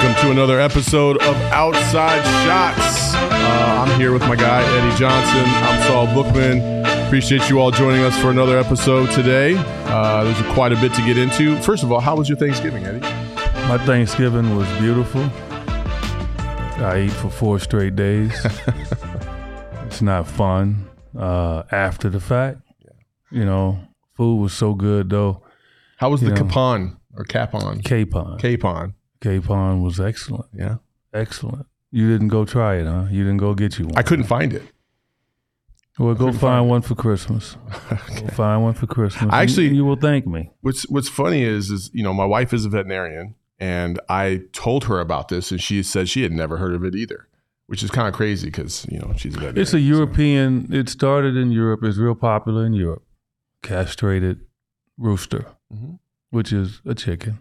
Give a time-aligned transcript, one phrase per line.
[0.00, 3.14] Welcome to another episode of Outside Shots.
[3.14, 5.42] Uh, I'm here with my guy, Eddie Johnson.
[5.44, 6.86] I'm Saul Bookman.
[7.06, 9.56] Appreciate you all joining us for another episode today.
[9.58, 11.60] Uh, there's quite a bit to get into.
[11.62, 13.00] First of all, how was your Thanksgiving, Eddie?
[13.66, 15.22] My Thanksgiving was beautiful.
[16.80, 18.32] I ate for four straight days.
[19.86, 20.88] it's not fun
[21.18, 22.58] uh, after the fact.
[23.32, 23.80] You know,
[24.16, 25.42] food was so good though.
[25.96, 26.36] How was the Yeah.
[26.36, 27.80] capon or capon?
[27.82, 28.38] Capon.
[28.38, 28.94] Capon.
[29.20, 30.46] Capon was excellent.
[30.52, 30.76] Yeah.
[31.12, 31.66] Excellent.
[31.90, 33.06] You didn't go try it, huh?
[33.10, 33.96] You didn't go get you one.
[33.96, 34.62] I couldn't find it.
[35.98, 37.56] well, go find find one for Christmas.
[37.90, 39.32] Go find one for Christmas.
[39.32, 40.50] I actually- you, you will thank me.
[40.60, 44.84] What's What's funny is, is you know, my wife is a veterinarian, and I told
[44.84, 47.26] her about this, and she said she had never heard of it either,
[47.66, 49.62] which is kind of crazy because you know she's a veterinarian.
[49.62, 50.68] It's a so- European.
[50.72, 51.80] It started in Europe.
[51.82, 53.02] It's real popular in Europe.
[53.62, 54.40] Castrated
[54.98, 55.98] rooster, Mhm.
[56.30, 57.38] which is a chicken.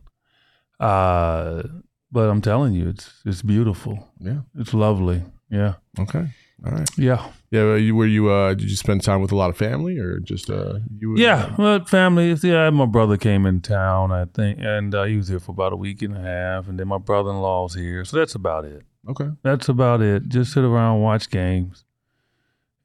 [0.80, 1.64] Uh,
[2.12, 4.08] but I'm telling you, it's it's beautiful.
[4.20, 4.42] Yeah.
[4.58, 5.24] It's lovely.
[5.50, 6.28] Yeah, Okay.
[6.66, 6.90] All right.
[6.98, 7.62] yeah, Yeah.
[7.64, 10.20] Were you, were you uh, did you spend time with a lot of family or
[10.20, 11.12] just uh, you?
[11.12, 11.56] and- yeah.
[11.58, 12.34] Well, family.
[12.44, 15.72] Yeah, my brother came in town, I think, and uh, he was here for about
[15.74, 18.04] a week and a half, and then my brother-in-law's here.
[18.06, 18.84] So that's about it.
[19.08, 19.30] Okay.
[19.44, 20.28] That's about it.
[20.28, 21.86] Just sit around, watch games.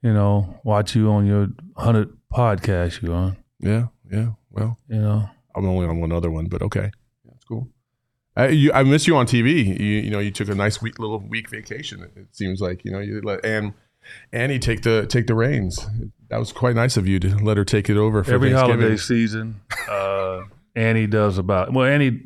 [0.03, 3.37] You know, watch you on your hundred podcast you on.
[3.59, 3.87] Yeah.
[4.11, 4.31] Yeah.
[4.51, 5.29] Well, You know.
[5.57, 6.91] I'm only on one other one, but okay.
[7.27, 7.69] That's cool.
[8.35, 9.79] I, you, I miss you on TV.
[9.79, 12.03] You, you know, you took a nice week, little week vacation.
[12.17, 13.75] It, seems like you know you let Ann,
[14.33, 15.87] Annie take the take the reins.
[16.29, 18.97] That was quite nice of you to let her take it over for every holiday
[18.97, 19.61] season.
[19.89, 20.45] Uh,
[20.75, 21.85] Annie does about well.
[21.85, 22.21] Annie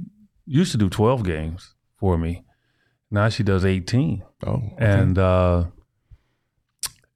[0.46, 2.44] used to do twelve games for me.
[3.10, 4.76] Now she does eighteen, Oh, okay.
[4.78, 5.64] and uh,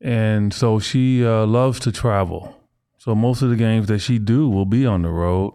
[0.00, 2.56] and so she uh, loves to travel.
[2.98, 5.54] So most of the games that she do will be on the road.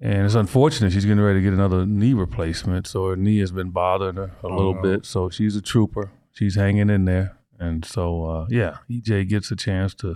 [0.00, 2.86] And it's unfortunate she's getting ready to get another knee replacement.
[2.86, 4.82] So her knee has been bothering her a little no.
[4.82, 5.06] bit.
[5.06, 6.12] So she's a trooper.
[6.32, 7.36] She's hanging in there.
[7.58, 10.14] And so, uh, yeah, EJ gets a chance to,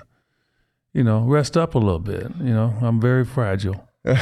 [0.93, 2.29] you know, rest up a little bit.
[2.39, 3.89] You know, I'm very fragile.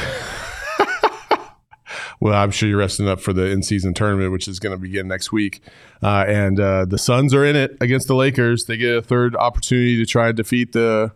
[2.21, 5.07] Well, I'm sure you're resting up for the in-season tournament, which is going to begin
[5.07, 5.63] next week.
[6.03, 8.65] Uh, and uh, the Suns are in it against the Lakers.
[8.65, 11.11] They get a third opportunity to try and defeat the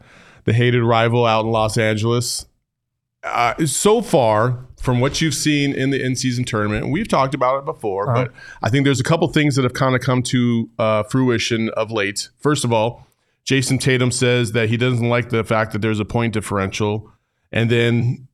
[0.46, 2.48] the hated rival out in Los Angeles.
[3.26, 7.66] Uh, so far, from what you've seen in the in-season tournament, we've talked about it
[7.66, 8.26] before, Uh-huh.
[8.26, 11.70] but I think there's a couple things that have kind of come to uh, fruition
[11.70, 12.30] of late.
[12.40, 13.08] First of all,
[13.46, 17.12] Jayson Tatum says that he doesn't like the fact that there's a point differential,
[17.52, 18.28] and then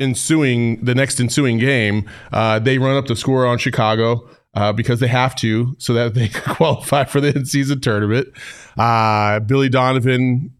[0.00, 5.00] ensuing the next ensuing game, uh, they run up the score on Chicago uh, because
[5.00, 8.28] they have to, so that they can qualify for the in-season tournament.
[8.78, 10.52] Uh, Billy Donovan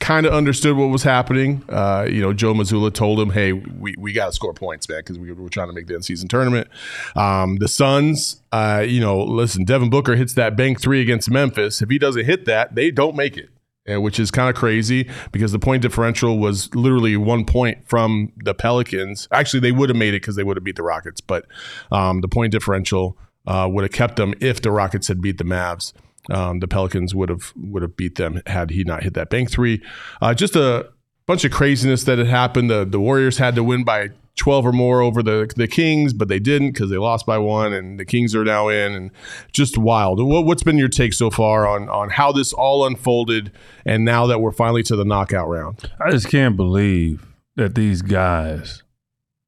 [0.00, 1.62] kind of understood what was happening.
[1.68, 4.98] Uh, you know, Joe Mazzulla told him, "Hey, we, we got to score points, man,
[4.98, 6.68] because we were trying to make the in-season tournament."
[7.16, 11.80] Um, the Suns, uh, you know, listen, Devin Booker hits that bank three against Memphis.
[11.80, 13.50] If he doesn't hit that, they don't make it.
[13.86, 18.54] Which is kind of crazy because the point differential was literally one point from the
[18.54, 19.28] Pelicans.
[19.30, 21.44] Actually, they would have made it because they would have beat the Rockets, but
[21.92, 25.44] um, the point differential uh, would have kept them if the Rockets had beat the
[25.44, 25.92] Mavs.
[26.30, 29.50] Um, the Pelicans would have would have beat them had he not hit that bank
[29.50, 29.82] three.
[30.22, 30.90] Uh, just a
[31.26, 32.70] bunch of craziness that had happened.
[32.70, 36.28] The the Warriors had to win by 12 or more over the the Kings, but
[36.28, 39.10] they didn't because they lost by one, and the Kings are now in, and
[39.52, 40.22] just wild.
[40.22, 43.52] What, what's been your take so far on on how this all unfolded,
[43.84, 45.90] and now that we're finally to the knockout round?
[46.04, 48.82] I just can't believe that these guys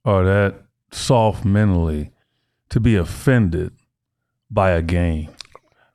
[0.04, 0.62] are that
[0.92, 2.12] soft mentally
[2.68, 3.72] to be offended
[4.50, 5.30] by a game.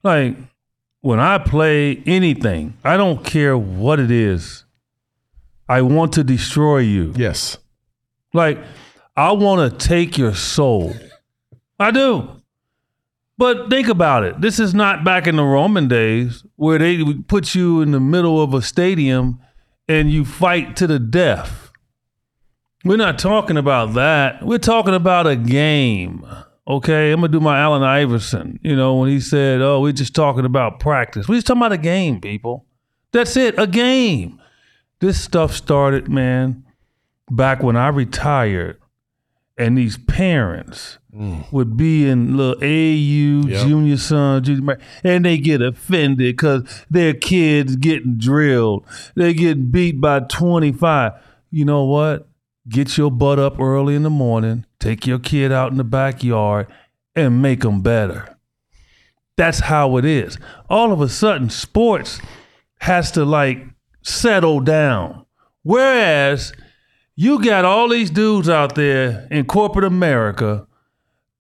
[0.04, 0.36] Like
[1.02, 4.66] when I play anything, I don't care what it is.
[5.68, 7.14] I want to destroy you.
[7.16, 7.58] Yes.
[8.34, 8.60] Like,
[9.16, 10.96] I want to take your soul.
[11.80, 12.42] I do.
[13.38, 14.40] But think about it.
[14.40, 18.00] This is not back in the Roman days where they would put you in the
[18.00, 19.40] middle of a stadium
[19.88, 21.72] and you fight to the death.
[22.86, 24.46] We're not talking about that.
[24.46, 26.26] We're talking about a game.
[26.72, 28.58] Okay, I'm gonna do my Allen Iverson.
[28.64, 31.74] You know, when he said, "Oh, we're just talking about practice." We're just talking about
[31.74, 32.66] a game, people.
[33.12, 34.40] That's it, a game.
[35.02, 36.64] This stuff started, man,
[37.30, 38.78] back when I retired,
[39.58, 41.52] and these parents mm.
[41.52, 43.68] would be in little AAU, Yep.
[43.68, 48.86] junior son, junior, and they get offended because their kids getting drilled.
[49.16, 51.12] They getting beat by 25.
[51.50, 52.30] You know what?
[52.70, 56.68] Get your butt up early in the morning, take your kid out in the backyard,
[57.16, 58.38] and make them better.
[59.36, 60.38] That's how it is.
[60.70, 62.22] All of a sudden, sports
[62.80, 63.64] has to like
[64.04, 65.26] settle down.
[65.64, 66.54] Whereas
[67.16, 70.68] you got all these dudes out there in corporate America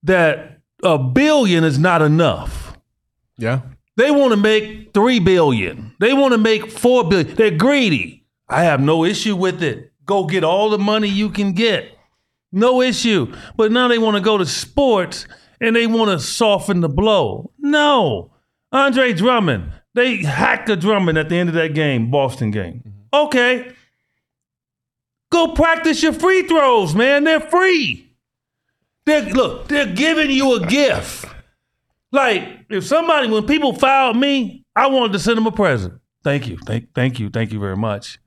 [0.03, 2.77] that a billion is not enough.
[3.37, 3.61] Yeah.
[3.97, 5.95] They want to make three billion.
[5.99, 7.35] They want to make four billion.
[7.35, 8.25] They're greedy.
[8.49, 9.90] I have no issue with it.
[10.11, 11.97] Go get all the money you can get.
[12.51, 13.33] No issue.
[13.55, 15.25] But now they want to go to sports
[15.61, 17.53] and they want to soften the blow.
[17.57, 18.33] No.
[18.73, 22.83] Andre Drummond, they hacked the Drummond at the end of that game, Boston game.
[22.85, 23.25] Mm-hmm.
[23.25, 23.71] Okay.
[25.31, 27.23] Go practice your free throws, man.
[27.23, 28.11] They're free.
[29.05, 31.23] They're, look, they're giving you a gift.
[32.11, 36.01] Like, if somebody, when people fouled me, I wanted to send them a present.
[36.21, 36.57] Thank you.
[36.57, 37.29] Thank, thank you.
[37.29, 38.19] Thank you very much.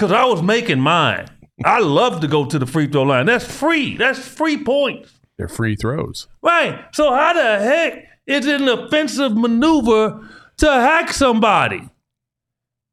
[0.00, 1.28] Because I was making mine.
[1.62, 3.26] I love to go to the free throw line.
[3.26, 3.98] That's free.
[3.98, 5.12] That's free points.
[5.36, 6.26] They're free throws.
[6.40, 6.86] Right.
[6.94, 10.26] So how the heck is it an offensive maneuver
[10.56, 11.86] to hack somebody?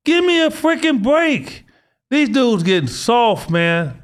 [0.03, 1.63] Give me a freaking break.
[2.09, 4.03] These dudes getting soft, man.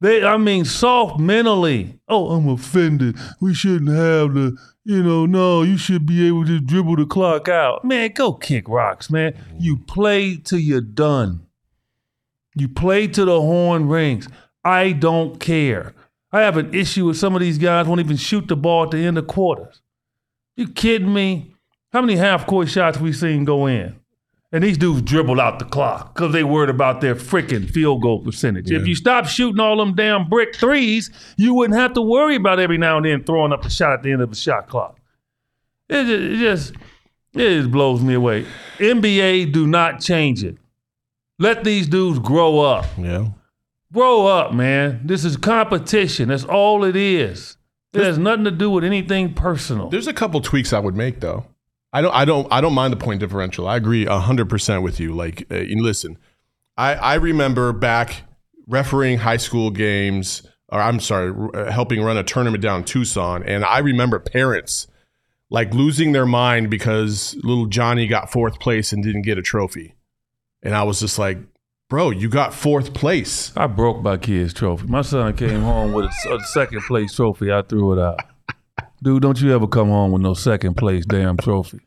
[0.00, 1.98] They, I mean, soft mentally.
[2.06, 3.16] Oh, I'm offended.
[3.40, 7.48] We shouldn't have the, you know, no, you should be able to dribble the clock
[7.48, 7.84] out.
[7.84, 9.34] Man, go kick rocks, man.
[9.58, 11.45] You play till you're done.
[12.56, 14.26] You play till the horn rings.
[14.64, 15.94] I don't care.
[16.32, 18.90] I have an issue with some of these guys won't even shoot the ball at
[18.90, 19.82] the end of quarters.
[20.56, 21.54] You kidding me?
[21.92, 23.96] How many half court shots we seen go in?
[24.52, 28.20] And these dudes dribble out the clock because they worried about their freaking field goal
[28.20, 28.70] percentage.
[28.70, 32.58] If you stop shooting all them damn brick threes, you wouldn't have to worry about
[32.58, 34.98] every now and then throwing up a shot at the end of the shot clock.
[35.88, 36.72] It just, it just,
[37.34, 38.46] it just blows me away.
[38.78, 40.56] NBA, do not change it.
[41.38, 42.86] Let these dudes grow up.
[42.98, 43.28] Yeah.
[43.92, 45.00] Grow up, man.
[45.04, 46.28] This is competition.
[46.28, 47.56] That's all it is.
[47.92, 49.88] It has nothing to do with anything personal.
[49.88, 51.46] There's a couple tweaks I would make though.
[51.92, 53.66] I don't I don't I don't mind the point differential.
[53.66, 55.14] I agree 100% with you.
[55.14, 56.18] Like uh, listen.
[56.76, 58.24] I I remember back
[58.66, 63.42] refereeing high school games or I'm sorry, uh, helping run a tournament down in Tucson
[63.44, 64.88] and I remember parents
[65.48, 69.95] like losing their mind because little Johnny got fourth place and didn't get a trophy.
[70.66, 71.38] And I was just like,
[71.88, 74.88] "Bro, you got fourth place." I broke my kid's trophy.
[74.88, 77.52] My son came home with a, a second place trophy.
[77.52, 78.20] I threw it out.
[79.02, 81.80] Dude, don't you ever come home with no second place damn trophy.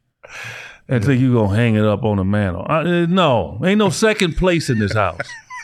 [0.87, 2.65] And think you gonna hang it up on the mantle.
[2.67, 5.19] I, uh, no, ain't no second place in this house.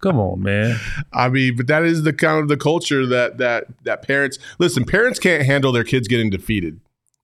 [0.00, 0.78] come on, man.
[1.12, 4.84] I mean, but that is the kind of the culture that that that parents listen.
[4.84, 6.80] Parents can't handle their kids getting defeated,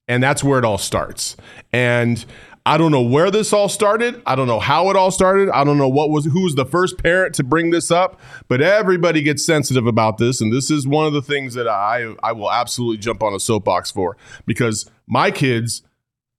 [0.09, 1.37] and that's where it all starts.
[1.73, 2.25] And
[2.66, 4.23] I don't know where this all started.
[4.25, 5.50] I don't know how it all started.
[5.50, 8.21] I don't know what was who was the first parent to bring this up.
[8.49, 12.14] But everybody gets sensitive about this, and this is one of the things that I
[12.23, 14.16] I will absolutely jump on a soapbox for
[14.47, 15.83] because my kids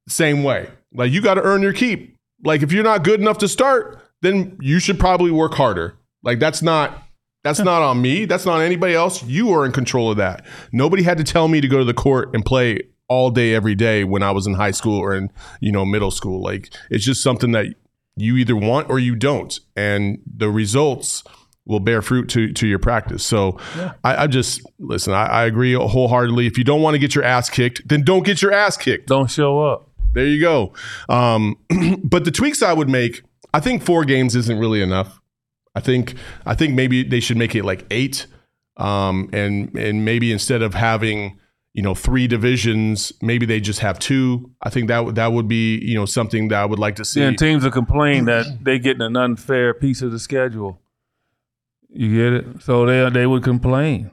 [0.08, 0.70] same way.
[0.94, 2.17] Like you got to earn your keep.
[2.44, 5.96] Like if you're not good enough to start, then you should probably work harder.
[6.24, 7.03] Like that's not
[7.44, 8.25] that's not on me.
[8.25, 9.24] That's not anybody else.
[9.24, 10.44] You are in control of that.
[10.72, 13.75] Nobody had to tell me to go to the court and play all day every
[13.75, 16.41] day when I was in high school or in, you know, middle school.
[16.41, 17.67] Like it's just something that
[18.15, 19.59] you either want or you don't.
[19.75, 21.24] And the results
[21.65, 23.25] will bear fruit to to your practice.
[23.25, 23.59] So
[24.03, 26.47] I, I just listen, I, I agree wholeheartedly.
[26.47, 29.07] If you don't want to get your ass kicked, then don't get your ass kicked.
[29.07, 29.89] Don't show up.
[30.13, 30.74] There you go.
[31.09, 31.57] Um,
[32.03, 35.19] but the tweaks I would make, I think four games isn't really enough.
[35.75, 38.27] I think I think maybe they should make it like eight,
[38.77, 41.39] um, and and maybe instead of having
[41.75, 44.50] you know three divisions, maybe they just have two.
[44.62, 47.05] I think that would that would be you know something that I would like to
[47.05, 47.20] see.
[47.20, 50.79] Yeah, and teams will complain that they're getting an unfair piece of the schedule.
[51.89, 52.62] You get it?
[52.63, 54.10] So they they would complain.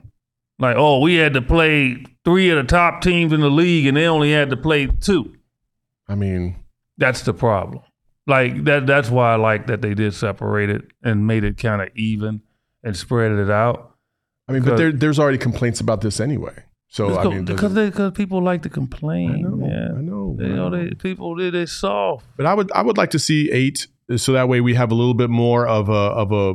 [0.59, 3.97] Like, oh, we had to play three of the top teams in the league and
[3.97, 5.33] they only had to play two.
[6.07, 6.57] I mean,
[6.97, 7.83] That's the problem.
[8.27, 8.85] Like that.
[8.85, 12.41] That's why I like that they did separate it and made it kind of even
[12.83, 13.95] and spread it out.
[14.49, 16.65] I mean, but there, there's already complaints about this anyway.
[16.93, 19.31] So I mean, because doesn't- because people like to complain.
[19.31, 19.95] I know, man.
[19.97, 20.77] I know, They, you know, know.
[20.89, 22.23] they people they they soft.
[22.37, 24.95] But I would I would like to see eight, so that way we have a
[24.95, 26.53] little bit more of a of a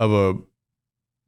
[0.00, 0.34] of a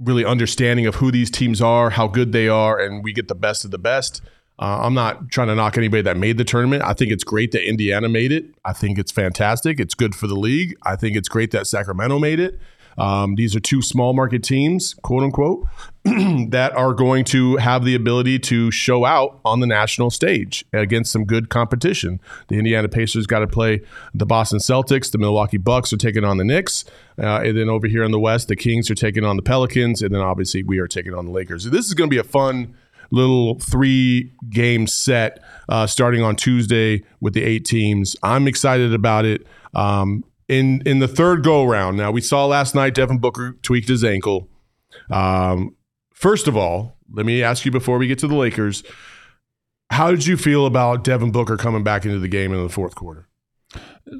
[0.00, 3.34] really understanding of who these teams are, how good they are, and we get the
[3.36, 4.20] best of the best.
[4.58, 6.82] Uh, I'm not trying to knock anybody that made the tournament.
[6.82, 8.46] I think it's great that Indiana made it.
[8.64, 9.78] I think it's fantastic.
[9.78, 10.74] It's good for the league.
[10.82, 12.58] I think it's great that Sacramento made it.
[13.00, 15.66] Um, these are two small market teams, quote unquote,
[16.04, 21.10] that are going to have the ability to show out on the national stage against
[21.10, 22.20] some good competition.
[22.48, 23.80] The Indiana Pacers got to play
[24.12, 25.10] the Boston Celtics.
[25.10, 26.84] The Milwaukee Bucks are taking on the Knicks.
[27.18, 30.02] Uh, and then over here in the West, the Kings are taking on the Pelicans.
[30.02, 31.64] And then obviously we are taking on the Lakers.
[31.64, 32.74] This is going to be a fun
[33.10, 38.14] little three game set uh, starting on Tuesday with the eight teams.
[38.22, 39.46] I'm excited about it.
[39.74, 43.88] Um, in in the third go round, now we saw last night Devin Booker tweaked
[43.88, 44.48] his ankle.
[45.08, 45.76] Um,
[46.12, 48.82] first of all, let me ask you before we get to the Lakers,
[49.90, 52.96] how did you feel about Devin Booker coming back into the game in the fourth
[52.96, 53.28] quarter?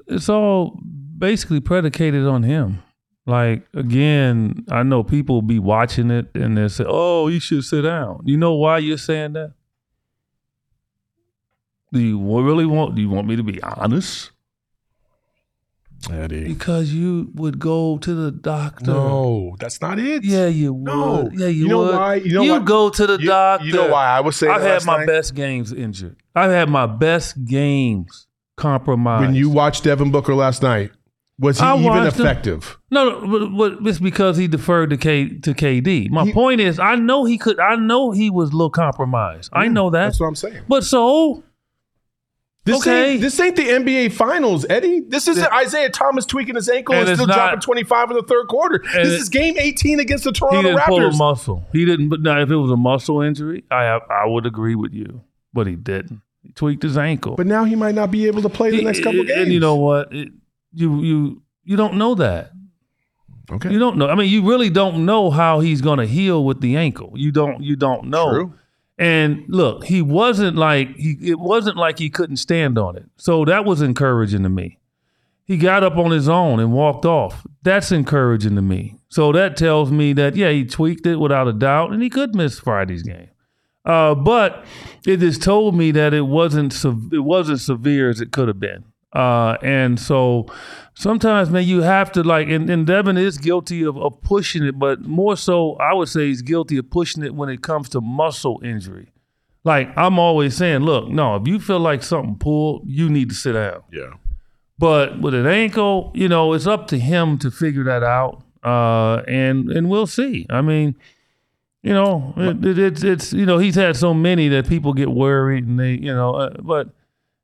[0.07, 0.79] It's all
[1.19, 2.81] basically predicated on him.
[3.27, 7.83] Like again, I know people be watching it and they say, "Oh, you should sit
[7.83, 9.55] down." You know why you're saying that?
[11.93, 12.95] Do you really want?
[12.95, 14.31] Do you want me to be honest?
[16.11, 16.45] Eddie.
[16.49, 18.87] Because you would go to the doctor.
[18.87, 20.25] No, that's not it.
[20.25, 20.85] Yeah, you would.
[20.85, 21.29] No.
[21.35, 21.95] Yeah, you, You know would.
[21.95, 22.15] why?
[22.15, 22.65] You know why?
[22.65, 23.67] go to the You- doctor.
[23.67, 25.07] You know why I was saying I've had my night?
[25.07, 26.17] best games injured.
[26.35, 28.27] I've had my best games
[28.57, 29.27] compromised.
[29.27, 30.91] When you watched Devin Booker last night,
[31.39, 32.27] was he I even watched him.
[32.27, 32.79] effective?
[32.91, 36.11] no, no but, but it's because he deferred to K to KD.
[36.11, 37.59] My He- point is, I know he could.
[37.61, 39.51] I know he was a little compromised.
[39.53, 40.05] I know that.
[40.07, 40.63] That's what I'm saying.
[40.69, 41.43] But so
[42.73, 43.13] This Okay.
[43.13, 45.01] ain't this ain't the NBA Finals, Eddie.
[45.01, 48.23] This isn't Isiah Thomas tweaking his ankle and, And still not- dropping 25 in the
[48.23, 48.83] third quarter.
[48.95, 51.65] This is game 18 against the Toronto he Toronto didn't pull a muscle.
[51.73, 52.09] He didn't.
[52.09, 55.23] But now, if it was a muscle injury, I I would agree with you.
[55.53, 56.21] But he didn't.
[56.43, 57.37] He tweaked his ankle.
[57.37, 59.41] But now he might not be able to play the next couple And- games.
[59.43, 60.13] And you know what?
[60.13, 60.29] It,
[60.73, 62.53] you you you don't know that.
[63.53, 63.71] okay.
[63.71, 64.09] You don't know.
[64.09, 67.13] I mean, you really don't know how he's going to heal with the ankle.
[67.17, 67.63] You don't.
[67.63, 68.31] You don't know.
[68.31, 68.55] True.
[69.01, 71.17] And look, he wasn't like he.
[71.23, 73.07] It wasn't like he couldn't stand on it.
[73.17, 74.79] So that was encouraging to me.
[75.43, 77.47] He got up on his own and walked off.
[77.63, 78.99] That's encouraging to me.
[79.09, 82.35] So that tells me that yeah, he tweaked it without a doubt, and he could
[82.35, 83.31] miss Friday's game.
[83.87, 84.67] Uh, but
[85.07, 86.75] it has told me that it wasn't
[87.11, 88.85] it wasn't severe as it could have been.
[89.13, 90.47] Uh, and so
[90.95, 94.79] sometimes, man, you have to like, and, and Devin is guilty of, of pushing it,
[94.79, 98.01] but more so, I would say he's guilty of pushing it when it comes to
[98.01, 99.09] muscle injury.
[99.65, 103.35] Like I'm always saying, look, no, if you feel like something pulled, you need to
[103.35, 103.83] sit down.
[103.93, 104.15] Yeah.
[104.79, 109.23] But with an ankle, you know, it's up to him to figure that out, uh,
[109.29, 110.47] and and we'll see.
[110.49, 110.95] I mean,
[111.83, 115.11] you know, it, it, it's it's you know he's had so many that people get
[115.11, 116.89] worried and they you know, uh, but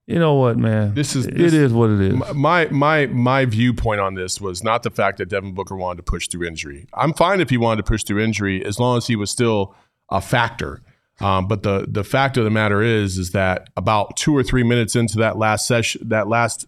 [0.07, 2.15] you know what, man, This is- it this- is what it is.
[2.35, 6.03] My my my viewpoint on this was not the fact that Devin Booker wanted to
[6.05, 6.87] push through injury.
[6.95, 9.75] I'm fine if he wanted to push through injury as long as he was still
[10.11, 10.81] a factor.
[11.21, 14.63] Um, but the the fact of the matter is is that about two or three
[14.63, 16.67] minutes into that last session, that last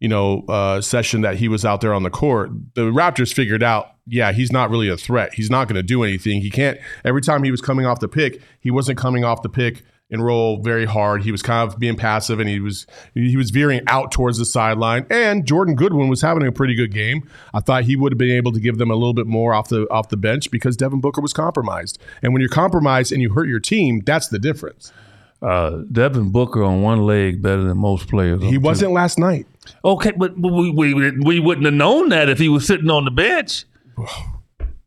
[0.00, 3.62] you know uh, session that he was out there on the court, the Raptors figured
[3.62, 5.34] out, yeah, he's not really a threat.
[5.34, 6.40] He's not going to do anything.
[6.40, 6.78] He can't.
[7.04, 10.24] Every time he was coming off the pick, he wasn't coming off the pick and
[10.24, 11.22] roll very hard.
[11.22, 14.44] He was kind of being passive, and he was he was veering out towards the
[14.44, 15.06] sideline.
[15.10, 17.28] And Jordan Goodwin was having a pretty good game.
[17.52, 19.68] I thought he would have been able to give them a little bit more off
[19.68, 21.98] the off the bench because Devin Booker was compromised.
[22.22, 24.92] And when you're compromised and you hurt your team, that's the difference.
[25.40, 28.42] Uh, Devin Booker on one leg better than most players.
[28.42, 29.46] He wasn't last night.
[29.84, 33.10] okay, but we, we we wouldn't have known that if he was sitting on the
[33.10, 33.64] bench.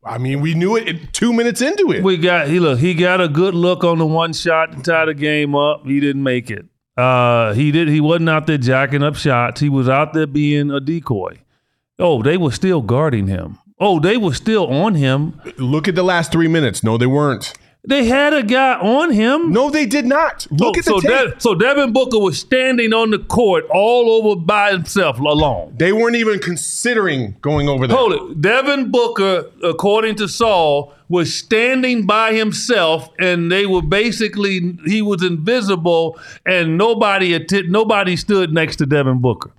[0.03, 2.03] I mean, we knew it two minutes into it.
[2.03, 5.05] We got he look he got a good look on the one shot to tie
[5.05, 5.85] the game up.
[5.85, 6.65] He didn't make it.
[6.97, 7.87] Uh, he did.
[7.87, 9.61] He wasn't out there jacking up shots.
[9.61, 11.39] He was out there being a decoy.
[11.99, 13.59] Oh, they were still guarding him.
[13.79, 15.39] Oh, they were still on him.
[15.57, 16.83] Look at the last three minutes.
[16.83, 17.53] No, they weren't.
[17.83, 19.51] They had a guy on him.
[19.51, 20.45] No, they did not.
[20.51, 21.41] Look so, at the so, tape.
[21.41, 25.73] So Devin Booker was standing on the court all over by himself alone.
[25.77, 27.97] they weren't even considering going over there.
[27.97, 28.41] Hold it.
[28.41, 35.23] Devin Booker, according to Saul, was standing by himself, and they were basically he was
[35.23, 39.51] invisible, and nobody atti- nobody stood next to Devin Booker.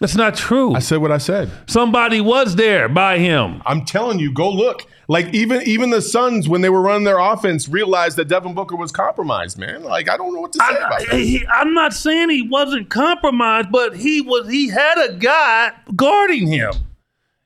[0.00, 0.74] That's not true.
[0.74, 1.48] I said what I said.
[1.66, 3.62] Somebody was there by him.
[3.64, 4.86] I'm telling you, go look.
[5.12, 8.76] Like even even the Suns, when they were running their offense, realized that Devin Booker
[8.76, 9.58] was compromised.
[9.58, 11.20] Man, like I don't know what to say I, about that.
[11.20, 14.48] he, I'm not saying he wasn't compromised, but he was.
[14.48, 16.72] He had a guy guarding him.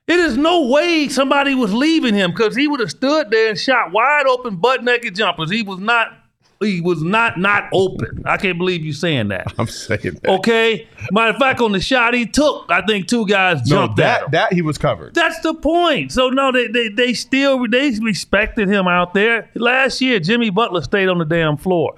[0.07, 3.59] It is no way somebody was leaving him because he would have stood there and
[3.59, 5.51] shot wide open, butt naked jumpers.
[5.51, 6.13] He was not.
[6.59, 8.23] He was not not open.
[8.25, 9.53] I can't believe you saying that.
[9.57, 10.27] I'm saying that.
[10.27, 10.87] Okay.
[11.11, 14.23] Matter of fact, on the shot he took, I think two guys no, jumped at
[14.23, 14.31] him.
[14.31, 15.13] that that he was covered.
[15.13, 16.11] That's the point.
[16.11, 19.49] So no, they, they they still they respected him out there.
[19.55, 21.93] Last year, Jimmy Butler stayed on the damn floor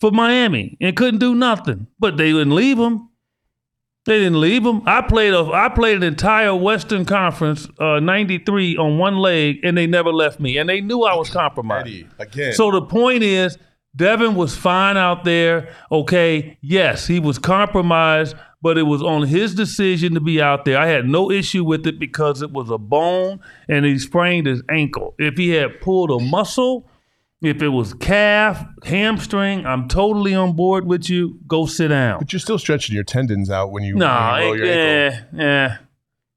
[0.00, 1.86] for Miami and couldn't do nothing.
[1.98, 3.08] But they didn't leave him.
[4.08, 4.80] They didn't leave him.
[4.86, 9.76] I played a I played an entire Western Conference uh, '93 on one leg, and
[9.76, 10.56] they never left me.
[10.56, 11.88] And they knew I was compromised.
[11.88, 12.54] Eddie, again.
[12.54, 13.58] So the point is,
[13.98, 15.74] Devin was fine out there.
[15.92, 20.78] Okay, yes, he was compromised, but it was on his decision to be out there.
[20.78, 24.62] I had no issue with it because it was a bone and he sprained his
[24.70, 25.14] ankle.
[25.18, 26.88] If he had pulled a muscle,
[27.42, 31.38] if it was calf, hamstring, I'm totally on board with you.
[31.46, 32.20] Go sit down.
[32.20, 35.38] but you're still stretching your tendons out when you, No, when you roll your ankle.
[35.40, 35.76] yeah,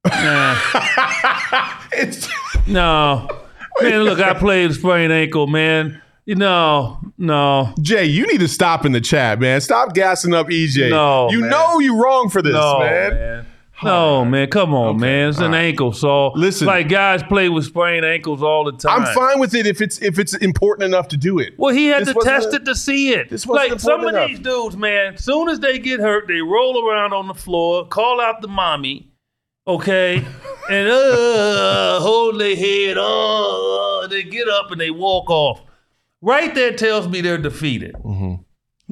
[0.06, 1.78] yeah.
[1.94, 2.28] It's
[2.68, 3.28] No.
[3.82, 6.01] Man, look, I played sprained ankle, man.
[6.26, 7.74] You know, no.
[7.82, 9.60] Jay, you need to stop in the chat, man.
[9.60, 10.90] Stop gassing up EJ.
[10.92, 11.50] No, you man.
[11.50, 13.14] know you wrong for this, no, man.
[13.14, 13.46] man.
[13.84, 15.30] No, man, come on, man.
[15.30, 15.62] It's an all right.
[15.66, 15.92] ankle.
[15.92, 16.68] So Listen.
[16.68, 19.02] like guys play with sprained ankles all the time.
[19.02, 21.54] I'm fine with it if it's if it's important enough to do it.
[21.58, 23.32] Well, he had This to test a- it to see it.
[23.32, 26.88] this wasn't like some of these dudes, man, soon as they get hurt, they roll
[26.88, 29.10] around on the floor, call out the mommy,
[29.68, 30.18] okay,
[30.70, 35.64] and uh, hold their head, uh, they get up and they walk off.
[36.22, 37.94] Right there tells me they're defeated.
[37.96, 38.44] Mm-hmm.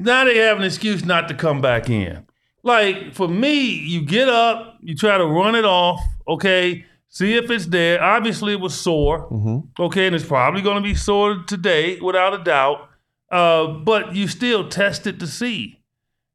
[0.02, 2.26] Now they have an excuse not to come back in.
[2.62, 7.50] Like for me, you get up, you try to run it off, okay, see if
[7.50, 8.02] it's there.
[8.02, 9.82] Obviously, it was sore, Mm-hmm.
[9.82, 12.88] okay, and it's probably going to be sore today, without a doubt.
[13.30, 15.80] Uh, but you still test it to see.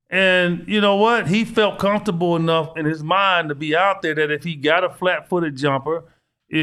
[0.09, 1.27] And you know what?
[1.27, 4.83] He felt comfortable enough in his mind to be out there that if he got
[4.83, 6.03] a flat-footed jumper, if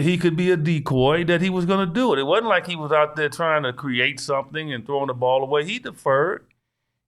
[0.01, 2.19] he could be a decoy, that he was going to do it.
[2.19, 5.43] It wasn't like he was out there trying to create something and throwing the ball
[5.43, 5.65] away.
[5.65, 6.47] He deferred.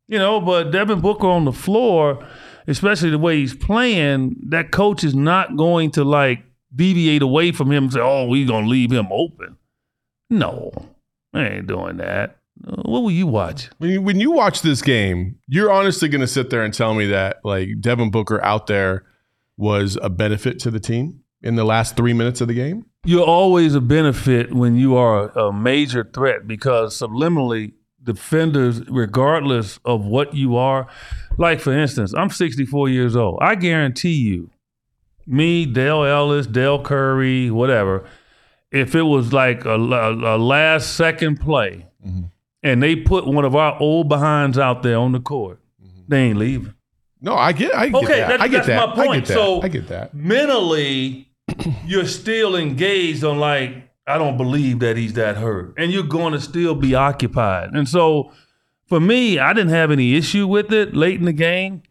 [0.06, 2.26] You know, but Devin Booker on the floor,
[2.66, 6.42] especially the way he's playing, that coach is not going to like
[6.74, 9.56] deviate away from him and say, oh, we're going to leave him open.
[10.28, 10.72] No,
[11.32, 12.36] I ain't doing that.
[12.64, 13.70] What will you watch?
[13.78, 17.38] When you watch this game, you're honestly going to sit there and tell me that
[17.42, 19.04] like Devin Booker out there
[19.56, 22.86] was a benefit to the team in the last three minutes of the game.
[23.04, 30.04] You're always a benefit when you are a major threat because subliminally, defenders, regardless of
[30.06, 30.88] what you are,
[31.36, 33.38] like for instance, I'm 64 years old.
[33.42, 34.50] I guarantee you,
[35.26, 38.08] me, Dale Ellis, Dell Curry, whatever,
[38.72, 42.24] if it was like a, a, a last second play mm-hmm.
[42.62, 46.00] and they put one of our old behinds out there on the court, mm-hmm.
[46.08, 46.74] they ain't leaving.
[47.20, 48.28] No, I get, I get Okay, that.
[48.28, 48.88] that- I get that's that.
[48.88, 49.24] my I point.
[49.26, 49.34] get that.
[49.34, 50.14] So- I get that.
[50.14, 51.28] mentally
[51.86, 55.74] you're still engaged on like i don't believe that he's that hurt.
[55.76, 57.70] And you're going to still be occupied.
[57.72, 58.32] And so
[58.86, 61.82] for me i didn't have any issue with it late in the game.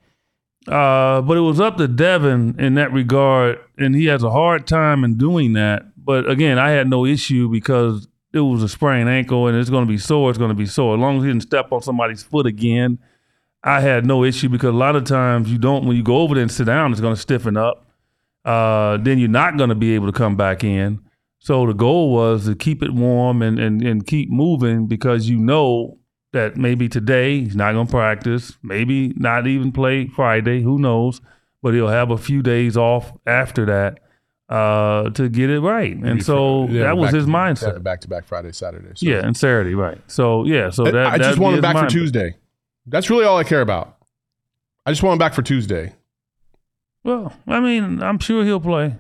[0.65, 4.65] Uh, but it was up to devin in that regard and he has a hard
[4.65, 5.83] time in doing that.
[5.97, 9.85] But again i had no issue because it was a sprained ankle and it's going
[9.85, 10.95] to be sore it's going to be sore.
[10.95, 12.99] As long as he didn't step on somebody's foot again
[13.63, 16.35] i had no issue because a lot of times you don't when you go over
[16.35, 17.92] there and sit down it's going to stiffen up
[18.45, 20.99] uh, then you're not going to be able to come back in.
[21.39, 25.37] So the goal was to keep it warm and, and, and keep moving because you
[25.37, 25.97] know
[26.31, 31.21] that maybe today he's not going to practice, maybe not even play Friday, who knows,
[31.61, 33.99] but he'll have a few days off after that
[34.49, 35.95] uh, to get it right.
[35.95, 37.83] And so Yeah, that was his to- mindset.
[37.83, 38.89] Back to back Friday, Saturday.
[38.95, 39.99] So- Yeah, and Saturday, right.
[40.07, 41.87] So yeah, so that I just want him back for.
[41.87, 42.35] Tuesday.
[42.87, 43.97] That's really all I care about.
[44.85, 45.93] I just want him back for Tuesday.
[47.03, 48.95] Well, I mean, I'm sure he'll play.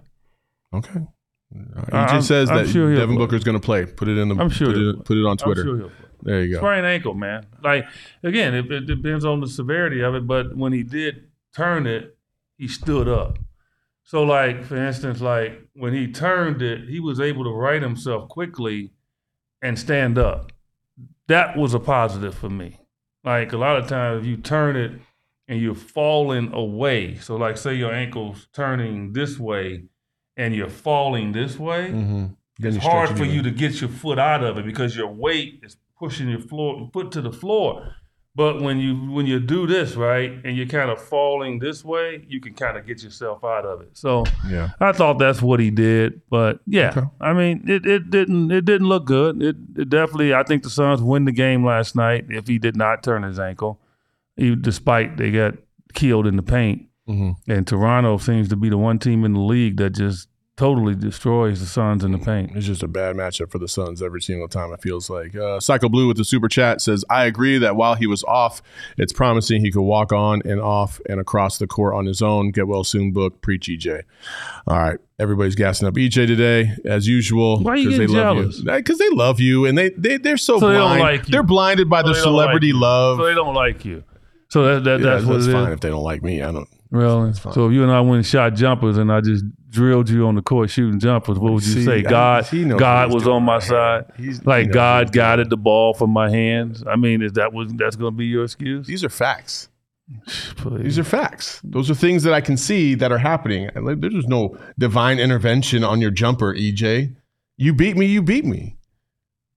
[0.73, 1.07] Okay.
[1.53, 1.59] He
[1.91, 3.25] I'm- just says I'm that sure he'll Devin play.
[3.25, 3.85] Booker's going to play.
[3.85, 4.35] Put it in the.
[4.35, 5.63] I'm sure Put he'll it, put it on I'm Twitter.
[5.63, 5.97] sure he'll play.
[6.23, 6.59] There you go.
[6.59, 7.45] sprained ankle, man.
[7.63, 7.85] Like
[8.23, 10.25] again, it, it depends on the severity of it.
[10.25, 12.17] But when he did turn it,
[12.57, 13.37] he stood up.
[14.03, 18.29] So, like for instance, like when he turned it, he was able to right himself
[18.29, 18.91] quickly
[19.61, 20.51] and stand up.
[21.27, 22.79] That was a positive for me.
[23.23, 24.93] Like a lot of times, if you turn it
[25.47, 29.83] and you're falling away, so like say your ankle's turning this way
[30.37, 32.25] and you're falling this way, Mm-hmm.
[32.65, 35.77] it's hard for you to get your foot out of it because your weight is
[35.99, 37.95] pushing your floor foot to the floor.
[38.35, 42.25] But when you when you do this right and you're kind of falling this way,
[42.27, 43.89] you can kind of get yourself out of it.
[43.93, 44.69] So Yeah.
[44.79, 46.19] I thought that's what he did.
[46.31, 47.07] But yeah, Okay.
[47.21, 49.39] I mean it, it didn't it didn't look good.
[49.43, 52.75] It, it definitely I think the Suns win the game last night if he did
[52.75, 53.79] not turn his ankle,
[54.37, 55.55] even despite they got
[55.93, 56.87] killed in the paint.
[57.07, 57.51] Mm-hmm.
[57.51, 61.59] And Toronto seems to be the one team in the league that just totally destroys
[61.59, 62.51] the Suns in the paint.
[62.55, 64.71] It's just a bad matchup for the Suns every single time.
[64.71, 67.95] It feels like uh, Cycle Blue with the super chat says, "I agree that while
[67.95, 68.61] he was off,
[68.97, 72.51] it's promising he could walk on and off and across the court on his own.
[72.51, 74.03] Get well soon, book preach EJ.
[74.67, 77.61] All right, everybody's gassing up EJ today as usual.
[77.61, 78.61] Why are you getting they love jealous?
[78.61, 81.01] Because they love you and they they they're so, So they don't blind.
[81.01, 81.31] like you.
[81.31, 83.17] They're blinded by So the they don't like celebrity love.
[83.17, 84.03] So they don't like you.
[84.49, 85.47] So that, that Yeah, that's what it is.
[85.51, 86.41] fine if they don't like me.
[86.41, 86.67] I don't.
[86.91, 87.33] Really?
[87.33, 87.53] fine.
[87.53, 90.35] So if you and I went and shot jumpers and I just drilled you on
[90.35, 92.01] the court shooting jumpers, what would you See, say?
[92.03, 94.05] God, God was on my side.
[94.15, 96.83] He's- like God guided the ball from my hands.
[96.87, 98.85] I mean, is that was that's going to be your excuse?
[98.85, 99.69] These are facts.
[100.57, 100.83] Please.
[100.83, 101.59] These are facts.
[101.63, 103.69] Those are things that I can see that are happening.
[103.73, 107.15] There's no divine intervention on your jumper, EJ.
[107.57, 108.75] You beat me, you beat me.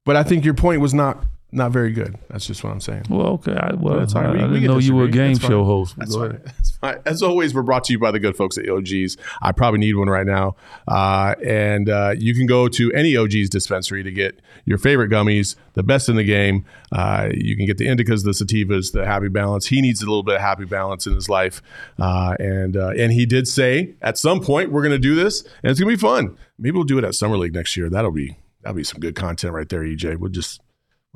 [0.05, 2.19] But I think your point was not not very good.
[2.29, 3.05] That's just what I'm saying.
[3.09, 3.55] well, okay.
[3.55, 4.27] I, well, That's fine.
[4.27, 5.51] I, We- I we didn't know you were a game That's fine.
[5.51, 5.95] show host.
[5.97, 6.41] That's fine.
[6.45, 6.99] That's fine.
[7.07, 9.17] As always, we're brought to you by the good folks at OGs.
[9.41, 10.57] I probably need one right now.
[10.89, 15.55] Uh, and uh, you can go to any OGs dispensary to get your favorite gummies,
[15.75, 16.65] the best in the game.
[16.93, 19.67] Uh, you can get the indicas, the sativas, the happy balance.
[19.67, 21.63] He needs a little bit of happy balance in his life.
[21.99, 25.43] Uh, and uh, and he did say at some point we're going to do this,
[25.63, 26.37] and it's going to be fun.
[26.59, 27.89] Maybe we'll do it at Summer League next year.
[27.89, 30.19] That'll be that'll be some good content right there, EJ.
[30.19, 30.61] We'll just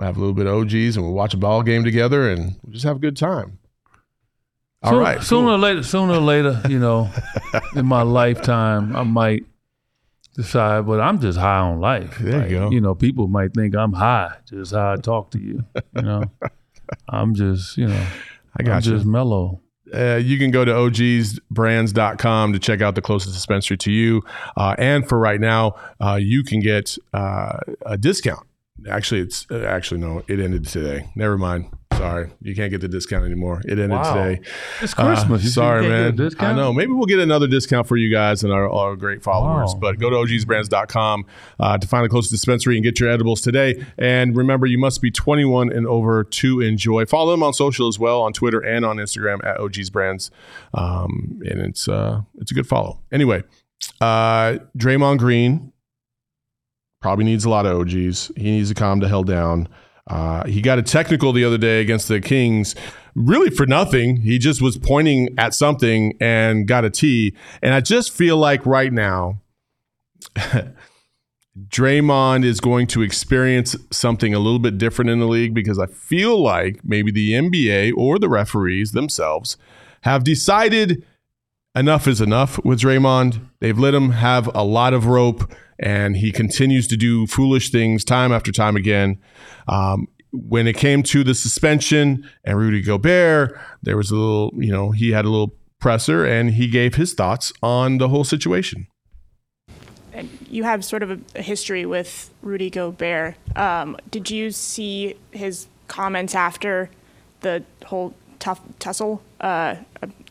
[0.01, 2.57] we'll have a little bit of OGs and we'll watch a ball game together and
[2.63, 3.59] we'll just have a good time.
[4.83, 5.23] All So- right.
[5.23, 5.55] Sooner cool.
[5.55, 7.11] or later, sooner or later, you know,
[7.77, 9.45] in my lifetime, I might
[10.37, 12.17] decide, but I'm just high on life.
[12.19, 12.71] There you go.
[12.71, 15.65] You know, people might think I'm high, just how I talk to you.
[15.95, 16.25] You know,
[17.09, 18.07] I'm just, you know,
[18.57, 18.97] I got I'm you.
[18.97, 19.61] just mellow.
[19.93, 24.23] Uh, you can go to ogsbrands.com to check out the closest dispensary to you.
[24.57, 28.47] Uh, and for right now, uh, you can get uh, a discount.
[28.89, 31.11] Actually, it's uh, actually no, it ended today.
[31.15, 31.67] Never mind.
[31.93, 33.61] Sorry, you can't get the discount anymore.
[33.67, 34.15] It ended Wow.
[34.15, 34.41] today.
[34.81, 35.43] It's Uh, Christmas.
[35.45, 36.53] You sorry, can't get a man.
[36.53, 36.73] I know.
[36.73, 39.75] Maybe we'll get another discount for you guys and our, our great followers.
[39.75, 39.81] Wow.
[39.81, 41.27] But go to ogsbrands.com
[41.59, 43.85] uh, to find the closest dispensary and get your edibles today.
[43.99, 47.05] And remember, you must be 21 and over to enjoy.
[47.05, 50.31] Follow them on social as well, on Twitter and on Instagram at ogsbrands.
[50.73, 53.01] Um, and it's uh, it's a good follow.
[53.13, 53.43] Anyway,
[54.01, 55.70] uh, Draymond Green
[57.01, 58.31] probably needs a lot of OGs.
[58.37, 59.69] He needs to calm the hell down.
[60.07, 62.75] Uh, he got a technical the other day against the Kings,
[63.15, 64.17] really for nothing.
[64.17, 67.35] He just was pointing at something and got a T.
[67.63, 69.41] And I just feel like right now,
[71.69, 75.87] Draymond is going to experience something a little bit different in the league because I
[75.87, 79.57] feel like maybe the NBA or the referees themselves
[80.03, 81.05] have decided
[81.75, 83.41] enough is enough with Draymond.
[83.61, 88.05] They've let him have a lot of rope, and he continues to do foolish things
[88.05, 89.19] time after time again.
[89.69, 94.73] Um, when it came to the suspension and Rudy Gobert, there was a little, you
[94.73, 98.87] know, he had a little presser and he gave his thoughts on the whole situation.
[100.13, 103.35] and you have sort of a, history with Rudy Gobert.
[103.57, 106.91] Um, did you see his comments after
[107.41, 109.23] the whole tough tussle?
[109.41, 109.77] Uh,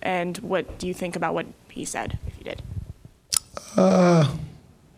[0.02, 2.62] and what do you think about what he said, if you did?
[3.76, 4.36] Uh,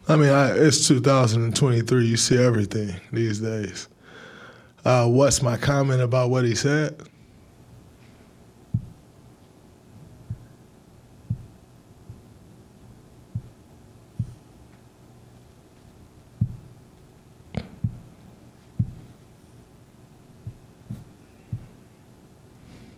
[0.07, 2.05] I mean, I, it's 2023.
[2.05, 3.87] You see everything these days.
[4.83, 6.99] Uh, what's my comment about what he said?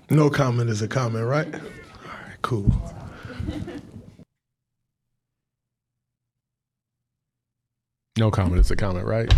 [0.10, 1.48] No comment is a comment, right?
[2.44, 2.72] Cool.
[8.16, 9.34] No comment is a comment, right?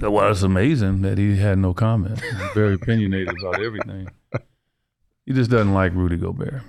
[0.00, 2.18] Well, it's amazing that he had no comment.
[2.22, 4.08] He's very opinionated about everything.
[5.26, 6.62] He just doesn't like Rudy Gobert.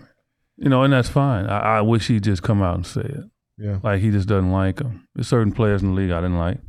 [0.58, 1.48] You know, and that's fine.
[1.48, 3.24] I, I wish he'd just come out and say it.
[3.58, 3.80] Yeah.
[3.82, 5.08] Like he just doesn't like him.
[5.16, 6.60] There's certain players in the league I didn't like.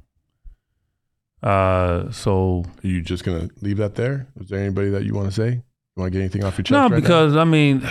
[1.43, 4.29] Uh, so Are you just going to leave that there?
[4.41, 5.51] Is there anybody that you want to say?
[5.51, 5.63] You
[5.97, 6.71] want to get anything off your chest?
[6.71, 6.97] no, right now?
[6.97, 7.87] because I mean,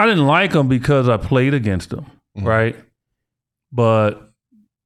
[0.00, 2.44] I didn't like him because I played against them, Mhm.
[2.46, 2.76] right?
[3.72, 4.32] But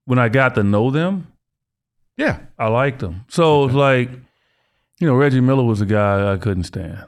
[0.04, 1.28] when I got to know them,
[2.16, 2.38] Yeah.
[2.58, 3.24] I liked them.
[3.28, 4.08] So it's like,
[5.00, 7.04] you know, Reggie Miller was a guy I couldn't stand.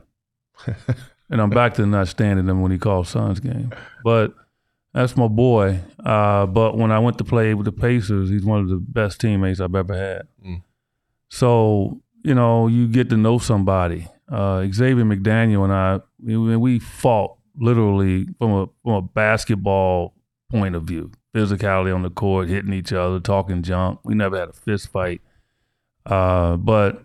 [1.31, 3.71] and I'm back to not standing him when he called Suns game.
[4.03, 4.35] But
[4.95, 5.81] that's my boy.
[6.05, 9.21] Uh, but when I went to play with the Pacers, he's one of the best
[9.21, 10.23] teammates I've ever had.
[10.45, 10.63] Mm.
[11.29, 14.09] So, you know, you get to know somebody.
[14.29, 20.15] Uh, Xavier McDaniel and I, we, we fought literally from a from a basketball
[20.51, 24.01] point of view, physicality on the court, hitting each other, talking junk.
[24.05, 25.21] We never had a fist fight,
[26.05, 27.03] uh, but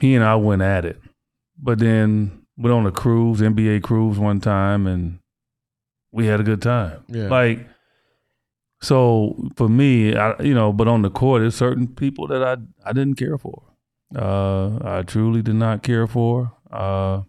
[0.00, 1.00] he and I went at it.
[1.60, 5.18] But then went on a cruise, NBA cruise one time, and
[6.12, 7.04] we had a good time.
[7.08, 7.28] Yeah.
[7.28, 7.66] Like,
[8.80, 12.56] so for me, I, you know, but on the court, there's certain people that I
[12.88, 13.62] I didn't care for.
[14.14, 16.52] Uh, I truly did not care for.
[16.70, 17.22] Uh,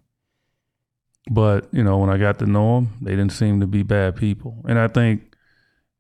[1.30, 4.16] but you know, when I got to know them, they didn't seem to be bad
[4.16, 5.32] people, and I think.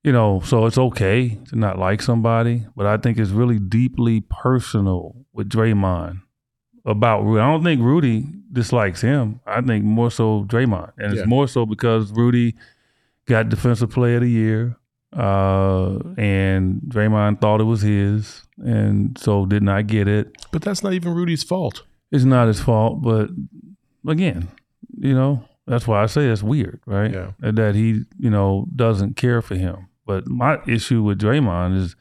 [0.03, 4.21] You know, so it's okay to not like somebody, but I think it's really deeply
[4.21, 6.21] personal with Draymond
[6.85, 7.41] about Rudy.
[7.41, 9.39] I don't think Rudy dislikes him.
[9.47, 11.21] I think more so Draymond, and Yeah.
[11.21, 12.53] it's more so because Rudy
[13.25, 14.77] got Defensive Player of the Year,
[15.17, 20.37] uh, and Draymond thought it was his, and so did not get it.
[20.51, 21.81] But that's not even Rudy's fault.
[22.11, 23.31] It's not his fault, but
[24.07, 24.49] again,
[24.97, 27.11] you know, that's why I say it's weird, right?
[27.11, 27.31] Yeah.
[27.39, 29.87] That he, you know, doesn't care for him.
[30.05, 31.95] But my issue with Draymond is,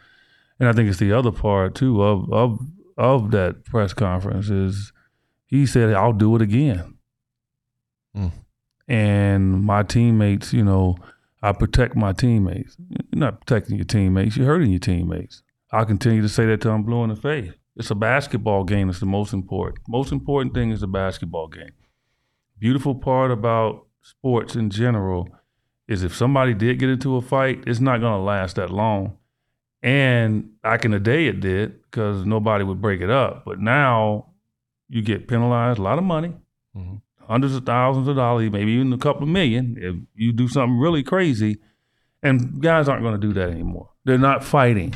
[0.60, 2.58] and I think it's the other part too of of
[2.96, 4.92] of that press conference is
[5.46, 6.98] he said, "I'll do it again."
[8.16, 8.32] Mm.
[8.86, 10.96] And my teammates, you know,
[11.42, 12.76] I protect my teammates.
[12.88, 14.36] You're not protecting your teammates.
[14.36, 15.42] You're hurting your teammates.
[15.72, 17.52] I continue to say that till I'm blue in the face.
[17.76, 18.88] It's a basketball game.
[18.88, 19.80] It's the most important.
[19.88, 21.72] Most important thing is the basketball game.
[22.58, 25.28] Beautiful part about sports in general
[25.88, 29.16] is if somebody did get into a fight, it's not going to last that long.
[29.82, 33.44] And back in the day, it did because nobody would break it up.
[33.44, 34.26] But now
[34.88, 36.32] you get penalized a lot of money,
[36.76, 37.02] Mhm.
[37.28, 40.78] hundreds of thousands of dollars, maybe even a couple of million if you do something
[40.78, 41.58] really crazy.
[42.22, 43.90] And guys aren't going to do that anymore.
[44.04, 44.94] They're not fighting.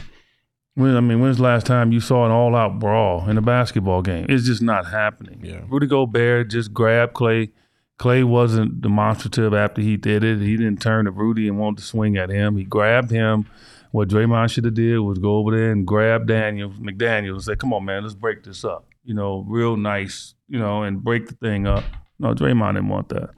[0.78, 4.00] When, I mean, when's the last time you saw an all-out brawl in a basketball
[4.00, 4.26] game?
[4.28, 5.40] It's just not happening.
[5.42, 5.62] Yeah.
[5.68, 7.50] Rudy Gobert just grabbed Klay.
[7.98, 10.38] Klay wasn't demonstrative after he did it.
[10.38, 12.56] He didn't turn to Rudy and want to swing at him.
[12.56, 13.46] He grabbed him.
[13.90, 17.56] What Draymond should have did was go over there and grab Daniel McDaniel and say,
[17.56, 20.34] "Come on, man, let's break this up." You know, real nice.
[20.46, 21.82] You know, and break the thing up.
[22.20, 23.30] No, Draymond didn't want that.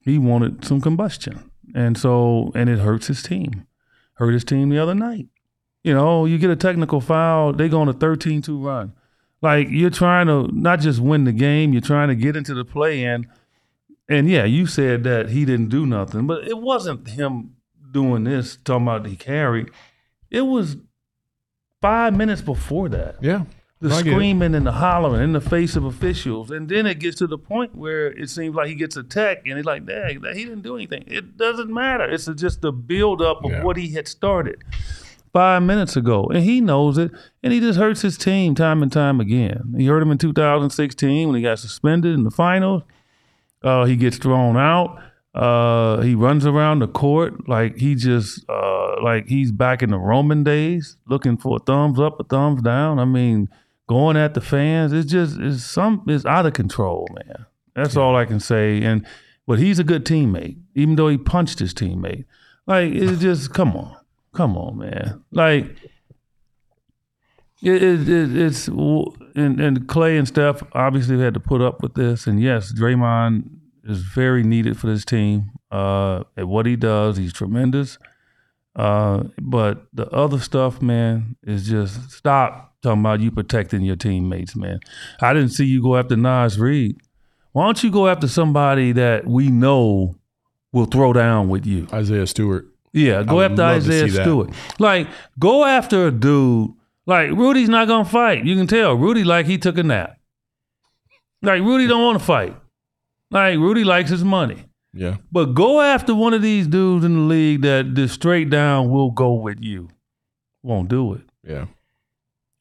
[0.00, 3.66] He wanted some combustion, and so and it hurts his team.
[4.14, 5.26] Hurt his team the other night.
[5.86, 8.92] You know, you get a technical foul, they go on a 13-2 run.
[9.40, 12.64] Like you're trying to not just win the game, you're trying to get into the
[12.64, 13.28] play in.
[14.08, 17.54] And yeah, you said that he didn't do nothing, but it wasn't him
[17.92, 19.70] doing this, talking about he carried.
[20.28, 20.76] It was
[21.80, 23.22] five minutes before that.
[23.22, 23.44] Yeah.
[23.80, 26.50] The I screaming and the hollering in the face of officials.
[26.50, 29.46] And then it gets to the point where it seems like he gets a tech
[29.46, 31.04] and he's like, dang, he didn't do anything.
[31.06, 32.10] It doesn't matter.
[32.10, 33.62] It's just the buildup of Yeah.
[33.62, 34.64] what he had started
[35.36, 36.24] five minutes ago.
[36.28, 37.10] And he knows it.
[37.42, 39.74] And he just hurts his team time and time again.
[39.76, 42.84] He hurt him in 2016 when he got suspended in the finals.
[43.62, 44.98] Uh, he gets thrown out.
[45.34, 49.98] Uh, he runs around the court like he just uh, like he's back in the
[49.98, 52.98] Roman days, looking for a thumbs up, a thumbs down.
[52.98, 53.50] I mean,
[53.86, 54.94] going at the fans.
[54.94, 57.44] It's just it's some it's out of control, man.
[57.74, 58.82] That's all I can say.
[58.82, 59.06] And
[59.46, 62.24] but he's a good teammate, even though he punched his teammate.
[62.66, 63.96] Like it's just come on,
[64.36, 65.24] come on, man.
[65.32, 65.64] Like
[67.62, 71.94] it, it, it, it's and, and Klay and Steph obviously had to put up with
[71.94, 72.26] this.
[72.26, 73.48] And yes, Draymond
[73.84, 75.50] is very needed for this team.
[75.70, 77.98] Uh, at what he does, he's tremendous.
[78.76, 84.54] Uh, but the other stuff, man, is just stop talking about you protecting your teammates,
[84.54, 84.78] man.
[85.22, 86.98] I didn't see you go after Naz Reid.
[87.52, 90.14] Why don't you go after somebody that we know
[90.72, 91.88] will throw down with you?
[91.90, 92.66] Isaiah Stewart.
[92.96, 94.22] Yeah, go after Isaiah that.
[94.22, 94.50] Stewart.
[94.78, 95.06] Like,
[95.38, 96.70] go after a dude.
[97.04, 98.44] Like Rudy's not gonna fight.
[98.44, 100.18] You can tell Rudy like he took a nap.
[101.42, 102.56] Like Rudy don't want to fight.
[103.30, 104.64] Like Rudy likes his money.
[104.94, 105.16] Yeah.
[105.30, 109.10] But go after one of these dudes in the league that just straight down will
[109.10, 109.90] go with you.
[110.62, 111.22] Won't do it.
[111.44, 111.66] Yeah.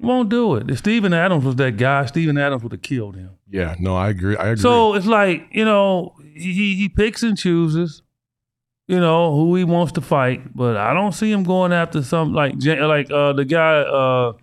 [0.02, 0.70] Won't do it.
[0.70, 3.32] If Steven Adams was that guy, Steven Adams would have killed him.
[3.50, 3.76] Yeah.
[3.80, 4.36] No, I agree.
[4.36, 4.62] I agree.
[4.62, 8.04] So it's like, you know, he he picks and chooses,
[8.88, 12.34] you know, who he wants to fight, but I don't see him going after some
[12.34, 14.34] like like uh the guy uh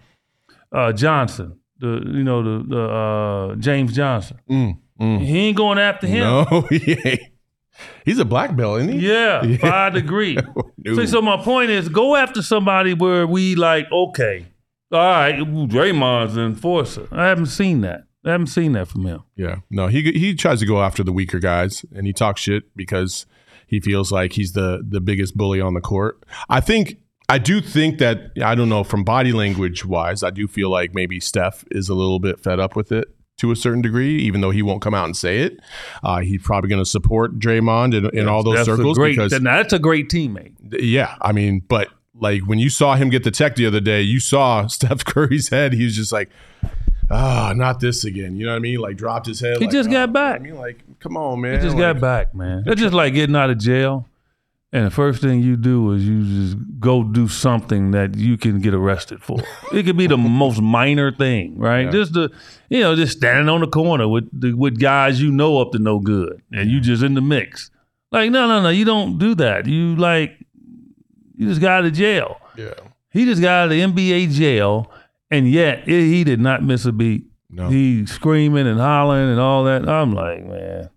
[0.73, 4.39] uh Johnson, the you know the the uh James Johnson.
[4.51, 5.21] Mm, mm.
[5.25, 6.21] He ain't going after him.
[6.25, 7.21] No, he ain't.
[8.05, 9.09] He's a black belt, isn't he?
[9.09, 9.57] Yeah, Yeah.
[9.59, 10.37] five degree.
[10.85, 10.97] No.
[10.97, 14.47] So, so my point is, go after somebody where we like, okay,
[14.91, 17.07] all right, Draymond's an enforcer.
[17.13, 18.03] I haven't seen that.
[18.25, 19.23] I haven't seen that from him.
[19.37, 19.59] Yeah.
[19.71, 23.27] No, he he tries to go after the weaker guys and he talks shit because
[23.73, 26.23] he feels like he's the the biggest bully on the court.
[26.51, 26.99] I think
[27.31, 30.95] I do think that I don't know from body language wise, I do feel like
[30.95, 33.09] maybe Steph is a little bit fed up with it
[33.39, 35.59] to a certain degree, even though he won't come out and say it.
[36.03, 39.73] Uh, he's probably going to support Draymond in, in all those circles great, because that's
[39.73, 40.53] a great teammate.
[40.79, 44.03] yeah, I mean, but like when you saw him get the tech the other day,
[44.03, 45.73] you saw Steph Curry's head.
[45.73, 46.29] He was just like,
[47.11, 48.37] ah, not this again.
[48.37, 48.79] You know what I mean?
[48.81, 49.59] Like dropped his head.
[49.59, 50.41] He like, just got "Oh," back.
[50.41, 51.55] I mean, like, come on, man.
[51.55, 52.65] He just Like, got back, man.
[52.67, 54.09] It's just like getting out of jail,
[54.73, 58.61] and the first thing you do is you just go do something that you can
[58.61, 59.41] get arrested for.
[59.73, 61.91] it could be the most minor thing, right?
[61.91, 62.31] Just the,
[62.71, 65.79] you know, just standing on the corner with the, with guys you know up to
[65.79, 67.71] no good, and you just in the mix.
[68.11, 69.67] Like, no, no, no, you don't do that.
[69.67, 70.39] You like,
[71.37, 72.41] you just got out of jail.
[72.57, 72.75] Yeah.
[73.11, 74.91] He just got out of the NBA jail,
[75.33, 77.25] and yet he did not miss a beat.
[77.51, 77.69] No.
[77.69, 79.89] He screaming and hollering and all that.
[79.89, 80.91] I'm like, man.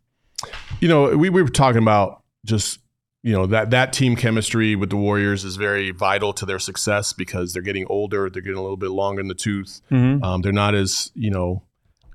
[0.80, 2.80] you know, we, we were talking about just
[3.24, 7.12] you know that that team chemistry with the Warriors is very vital to their success
[7.12, 9.82] because they're getting older, they're getting a little bit longer in the tooth.
[10.24, 11.64] Um, they're not as you know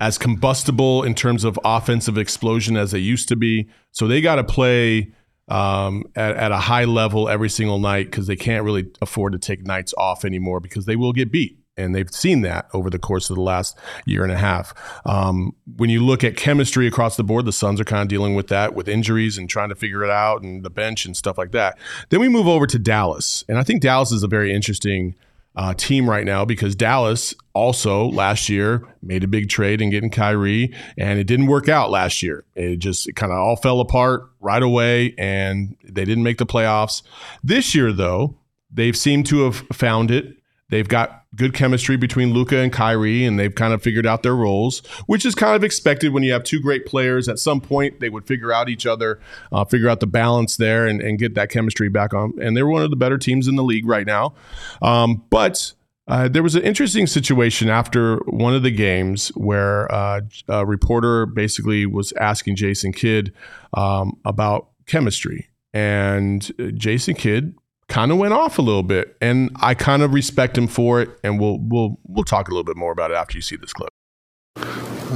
[0.00, 3.68] as combustible in terms of offensive explosion as they used to be.
[3.92, 5.12] So they got to play
[5.48, 9.38] um, at, at a high level every single night because they can't really afford to
[9.38, 11.59] take nights off anymore because they will get beat.
[11.80, 14.74] And they've seen that over the course of the last year and a half.
[15.04, 18.34] Um, when you look at chemistry across the board, the Suns are kind of dealing
[18.34, 21.38] with that with injuries and trying to figure it out and the bench and stuff
[21.38, 21.78] like that.
[22.10, 23.44] Then we move over to Dallas.
[23.48, 25.14] And I think Dallas is a very interesting
[25.56, 30.10] uh, team right now because Dallas also last year made a big trade in getting
[30.10, 32.44] Kyrie, and it didn't work out last year.
[32.54, 37.02] It just kind of all fell apart right away, and they didn't make the playoffs.
[37.42, 38.36] This year, though,
[38.70, 40.36] they've seemed to have found it.
[40.70, 44.34] They've got good chemistry between Luka and Kyrie, and they've kind of figured out their
[44.34, 47.28] roles, which is kind of expected when you have two great players.
[47.28, 49.20] At some point, they would figure out each other,
[49.52, 52.34] uh, figure out the balance there, and, and get that chemistry back on.
[52.40, 54.34] And they're one of the better teams in the league right now.
[54.80, 55.72] Um, but
[56.08, 61.26] uh, there was an interesting situation after one of the games where uh, a reporter
[61.26, 63.32] basically was asking Jason Kidd
[63.74, 67.54] um, about chemistry, and uh, Jason Kidd
[67.90, 71.10] kind of went off a little bit, and I kind of respect him for it.
[71.22, 73.74] And we'll we'll we'll talk a little bit more about it after you see this
[73.74, 73.90] clip.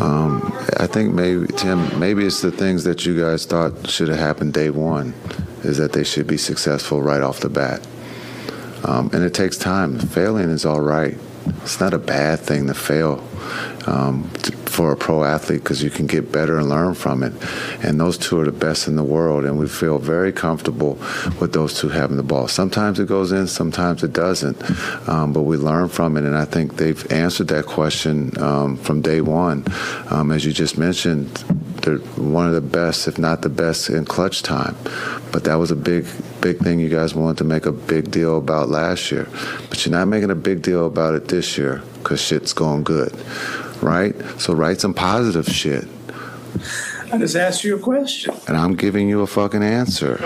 [0.03, 4.19] Um, I think maybe Tim, maybe it's the things that you guys thought should have
[4.19, 5.15] happened day one,
[5.63, 7.87] is that they should be successful right off the bat.
[8.85, 9.99] Um, and it takes time.
[9.99, 11.17] Failing is all right.
[11.63, 13.27] It's not a bad thing to fail
[13.87, 17.33] um, t- for a pro athlete because you can get better and learn from it.
[17.85, 20.99] And those two are the best in the world, and we feel very comfortable
[21.41, 22.49] with those two having the ball.
[22.49, 24.59] Sometimes it goes in, sometimes it doesn't,
[25.09, 26.25] um, but we learn from it.
[26.25, 29.65] And I think they've answered that question um, from day one.
[30.11, 31.29] Um, as you just mentioned,
[31.83, 34.77] they're one of the best, if not the best, in clutch time.
[35.31, 36.07] But that was a big,
[36.41, 39.29] big thing you guys wanted to make a big deal about last year.
[39.69, 43.13] But you're not making a big deal about it this year because shit's going good,
[43.83, 44.15] right?
[44.39, 45.89] So write some positive shit.
[47.13, 48.35] I just asked you a question.
[48.49, 50.17] And I'm giving you a fucking answer.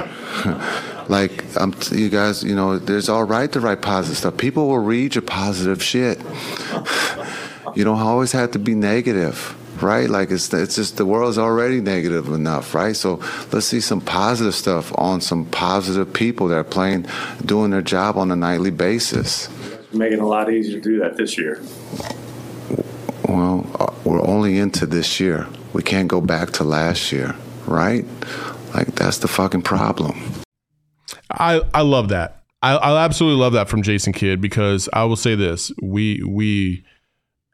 [1.08, 4.36] like I'm, t- you guys, you know, there's all right to write positive stuff.
[4.36, 6.18] People will read your positive shit.
[7.74, 10.08] you don't always have to be negative, right?
[10.08, 12.96] Like it's it's just the world's already negative enough, right?
[12.96, 13.20] So
[13.52, 17.06] let's see some positive stuff on some positive people that are playing,
[17.44, 19.48] doing their job on a nightly basis.
[19.92, 21.60] Making it a lot easier to do that this year.
[23.28, 25.46] Well, uh, we're only into this year.
[25.74, 27.36] We can't go back to last year,
[27.66, 28.06] right?
[28.74, 30.20] Like that's the fucking problem.
[31.30, 32.42] I I love that.
[32.62, 36.84] I, I absolutely love that from Jason Kidd because I will say this: we we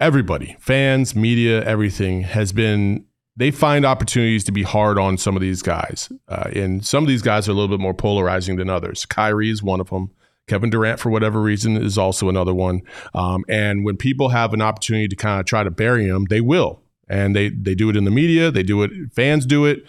[0.00, 3.04] everybody, fans, media, everything has been.
[3.37, 7.08] They find opportunities to be hard on some of these guys, uh, and some of
[7.08, 9.06] these guys are a little bit more polarizing than others.
[9.06, 10.12] Kyrie is one of them.
[10.46, 12.83] Kevin Durant, for whatever reason, is also another one.
[13.14, 16.40] Um, and when people have an opportunity to kind of try to bury him, they
[16.40, 18.50] will, and they they do it in the media.
[18.50, 18.90] They do it.
[19.12, 19.87] Fans do it.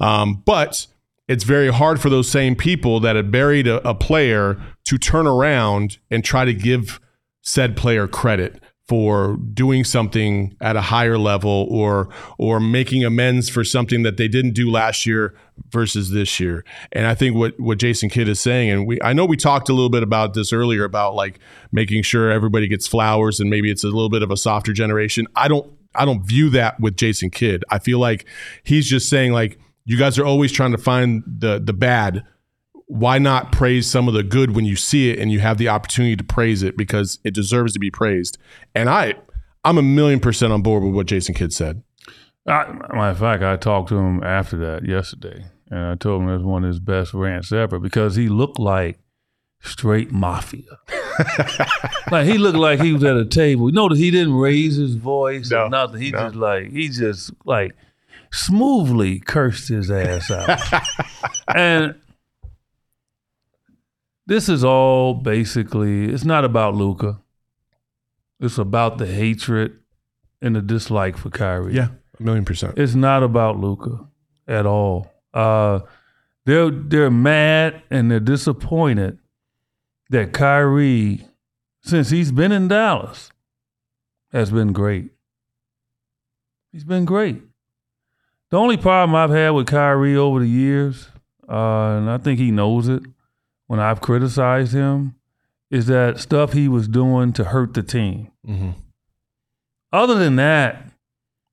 [0.00, 0.86] Um, but
[1.28, 5.26] it's very hard for those same people that had buried a, a player to turn
[5.26, 7.00] around and try to give
[7.42, 13.64] said player credit for doing something at a higher level or or making amends for
[13.64, 15.34] something that they didn't do last year
[15.70, 16.64] versus this year.
[16.92, 19.68] And I think what what Jason Kidd is saying, and we I know we talked
[19.68, 21.40] a little bit about this earlier about like
[21.72, 25.26] making sure everybody gets flowers and maybe it's a little bit of a softer generation.
[25.34, 27.64] I don't I don't view that with Jason Kidd.
[27.70, 28.26] I feel like
[28.62, 32.24] he's just saying like you guys are always trying to find the the bad
[32.86, 35.68] why not praise some of the good when you see it and you have the
[35.68, 38.38] opportunity to praise it because it deserves to be praised
[38.74, 39.12] and i
[39.64, 41.82] i'm a million percent on board with what jason kidd said
[42.48, 46.28] I, matter of fact, I talked to him after that yesterday, and I told him
[46.28, 49.00] it was one of his best rants ever because he looked like
[49.60, 50.78] straight mafia.
[52.12, 53.68] like he looked like he was at a table.
[53.68, 56.00] You notice he didn't raise his voice No, or nothing.
[56.00, 56.18] He no.
[56.20, 57.72] just like he just like
[58.30, 60.60] smoothly cursed his ass out.
[61.54, 61.96] and
[64.26, 67.20] this is all basically it's not about Luka.
[68.40, 69.78] It's about the hatred
[70.42, 71.74] and the dislike for Kyrie.
[71.74, 72.78] Yeah, a million percent.
[72.78, 74.06] It's not about Luka
[74.46, 75.10] at all.
[75.32, 75.80] Uh,
[76.44, 79.18] they're they're mad and they're disappointed
[80.10, 81.26] that Kyrie,
[81.82, 83.30] since he's been in Dallas,
[84.32, 85.10] has been great.
[86.72, 87.42] He's been great.
[88.50, 91.08] The only problem I've had with Kyrie over the years,
[91.48, 93.02] uh, and I think he knows it,
[93.66, 95.16] when I've criticized him,
[95.70, 98.30] is that stuff he was doing to hurt the team.
[98.44, 98.70] hmm
[99.92, 100.90] Other than that,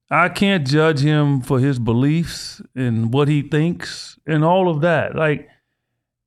[0.09, 5.15] I can't judge him for his beliefs and what he thinks and all of that.
[5.15, 5.49] Like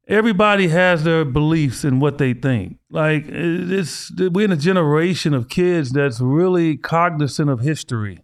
[0.09, 2.79] everybody has their beliefs and what they think.
[2.91, 8.21] Like it's we're in a generation of kids that's really cognizant of history.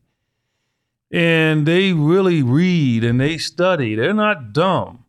[1.13, 3.95] And they really read and they study.
[3.95, 5.01] They're not dumb.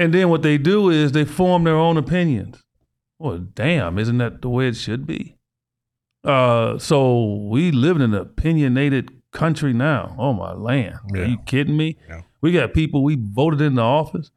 [0.00, 2.62] And then what they do is they form their own opinions.
[3.18, 5.36] Well, damn, isn't that the way it should be?
[6.24, 10.16] Uh, so we live in an opinionated country now.
[10.18, 10.96] Oh my land!
[11.14, 11.20] Yeah.
[11.20, 11.98] Are you kidding me?
[12.08, 12.22] Yeah.
[12.40, 14.30] We got people we voted into office.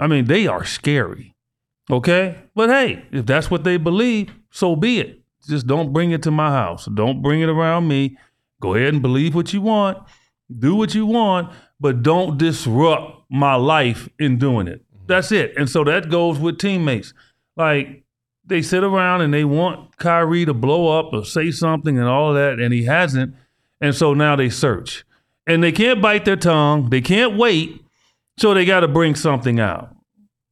[0.00, 1.36] I mean, they are scary.
[1.88, 5.20] Okay, but hey, if that's what they believe, so be it.
[5.48, 6.86] Just don't bring it to my house.
[6.86, 8.16] Don't bring it around me.
[8.60, 9.98] Go ahead and believe what you want.
[10.58, 14.82] Do what you want, but don't disrupt my life in doing it.
[15.06, 15.56] That's it.
[15.56, 17.14] And so that goes with teammates.
[17.56, 18.04] Like
[18.44, 22.30] they sit around and they want Kyrie to blow up or say something and all
[22.30, 23.34] of that, and he hasn't.
[23.80, 25.04] And so now they search.
[25.46, 26.90] And they can't bite their tongue.
[26.90, 27.82] They can't wait.
[28.38, 29.94] So they got to bring something out.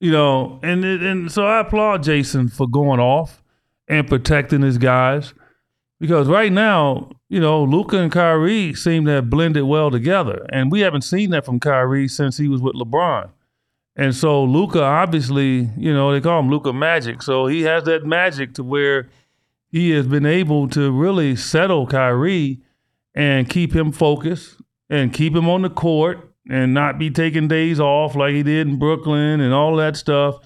[0.00, 3.42] You know, and and so I applaud Jason for going off
[3.88, 5.34] and protecting his guys.
[6.00, 10.46] Because right now, you know, Luka and Kyrie seem to have blended well together.
[10.50, 13.30] And we haven't seen that from Kyrie since he was with LeBron.
[13.96, 17.22] And so Luka, obviously, you know, they call him Luka Magic.
[17.22, 19.08] So he has that magic to where
[19.68, 22.60] he has been able to really settle Kyrie
[23.14, 27.80] and keep him focused and keep him on the court and not be taking days
[27.80, 30.36] off like he did in Brooklyn and all that stuff.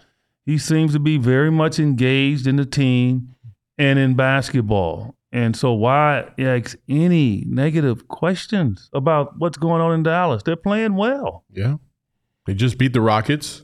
[0.44, 3.34] He seems to be very much engaged in the team
[3.76, 5.14] and in basketball.
[5.30, 10.42] And so why ask any negative questions about what's going on in Dallas?
[10.42, 11.44] They're playing well.
[11.52, 11.76] Yeah.
[12.48, 13.60] They just beat the Rockets,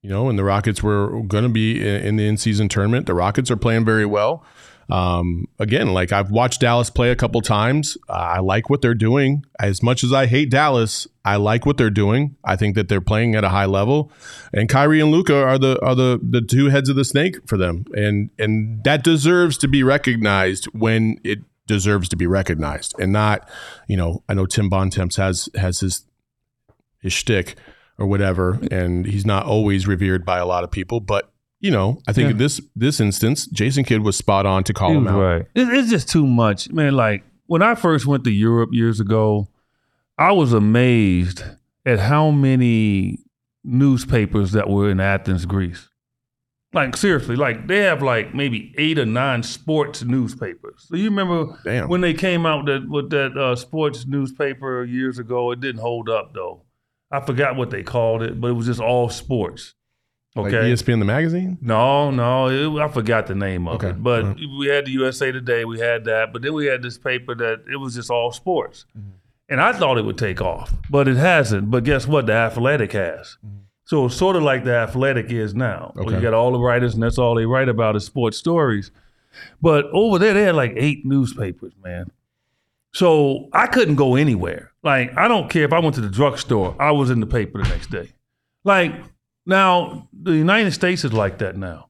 [0.00, 3.06] you know, and the Rockets were going to be in, the in season tournament.
[3.06, 4.44] The Rockets are playing very well.
[4.88, 7.98] Um, again, like I've watched Dallas play a couple times.
[8.08, 9.44] Uh, I like what they're doing.
[9.58, 12.36] As much as I hate Dallas, I like what they're doing.
[12.44, 14.12] I think that they're playing at a high level.
[14.54, 17.56] And Kyrie and Luka are the are the the two heads of the snake for
[17.56, 17.86] them.
[17.96, 23.50] And and that deserves to be recognized when it deserves to be recognized and not,
[23.88, 26.04] you know, I know Tim Bontemps has has his
[27.00, 27.56] his shtick
[27.98, 31.00] or whatever, and he's not always revered by a lot of people.
[31.00, 31.30] But
[31.60, 32.30] you know, I think Yeah.
[32.32, 35.20] in this this instance, Jason Kidd was spot on to call He him out.
[35.20, 35.42] Right.
[35.54, 36.94] It- it's just too much, man.
[36.94, 39.48] Like when I first went to Europe years ago,
[40.16, 41.42] I was amazed
[41.84, 43.18] at how many
[43.64, 45.88] newspapers that were in Athens, Greece.
[46.74, 50.84] Like seriously, like they have like maybe eight or nine sports newspapers.
[50.88, 51.88] So you remember Damn.
[51.88, 55.50] when they came out that with that uh, sports newspaper years ago?
[55.50, 56.64] It didn't hold up though.
[57.10, 59.74] I forgot what they called it, but it was just all sports.
[60.36, 60.70] Like Okay.
[60.70, 61.58] ESPN the magazine.
[61.60, 63.88] No, no, it, I forgot the name of Okay.
[63.90, 64.02] it.
[64.02, 64.40] But Alright.
[64.58, 67.64] we had the USA Today, we had that, but then we had this paper that
[67.72, 68.84] it was just all sports.
[68.96, 69.10] Mm-hmm.
[69.50, 71.70] And I thought it would take off, but it hasn't.
[71.70, 72.26] But guess what?
[72.26, 73.38] The Athletic has.
[73.44, 73.56] Mm-hmm.
[73.84, 75.94] So it's sort of like the Athletic is now.
[75.96, 76.14] Okay.
[76.16, 78.90] you got all the writers, and that's all they write about is sports stories.
[79.62, 82.10] But over there, they had like eight newspapers, man.
[82.92, 84.72] So I couldn't go anywhere.
[84.82, 87.62] Like, I don't care if I went to the drugstore, I was in the paper
[87.62, 88.12] the next day.
[88.64, 88.92] Like,
[89.46, 91.88] now, the United States is like that now.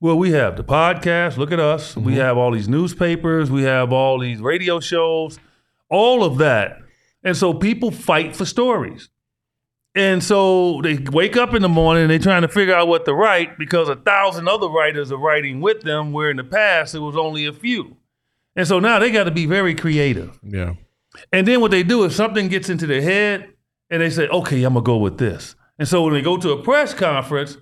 [0.00, 1.96] Well, we have the podcast, look at us.
[1.96, 2.20] We mm-hmm.
[2.20, 5.38] have all these newspapers, we have all these radio shows,
[5.88, 6.78] all of that.
[7.22, 9.08] And so people fight for stories.
[9.94, 13.04] And so they wake up in the morning and they're trying to figure out what
[13.04, 16.94] to write because a thousand other writers are writing with them, where in the past
[16.94, 17.96] it was only a few.
[18.56, 20.38] And so now they got to be very creative.
[20.42, 20.74] Yeah.
[21.32, 23.52] And then what they do is something gets into their head
[23.90, 25.54] and they say, okay, I'm going to go with this.
[25.78, 27.56] And so when they go to a press conference,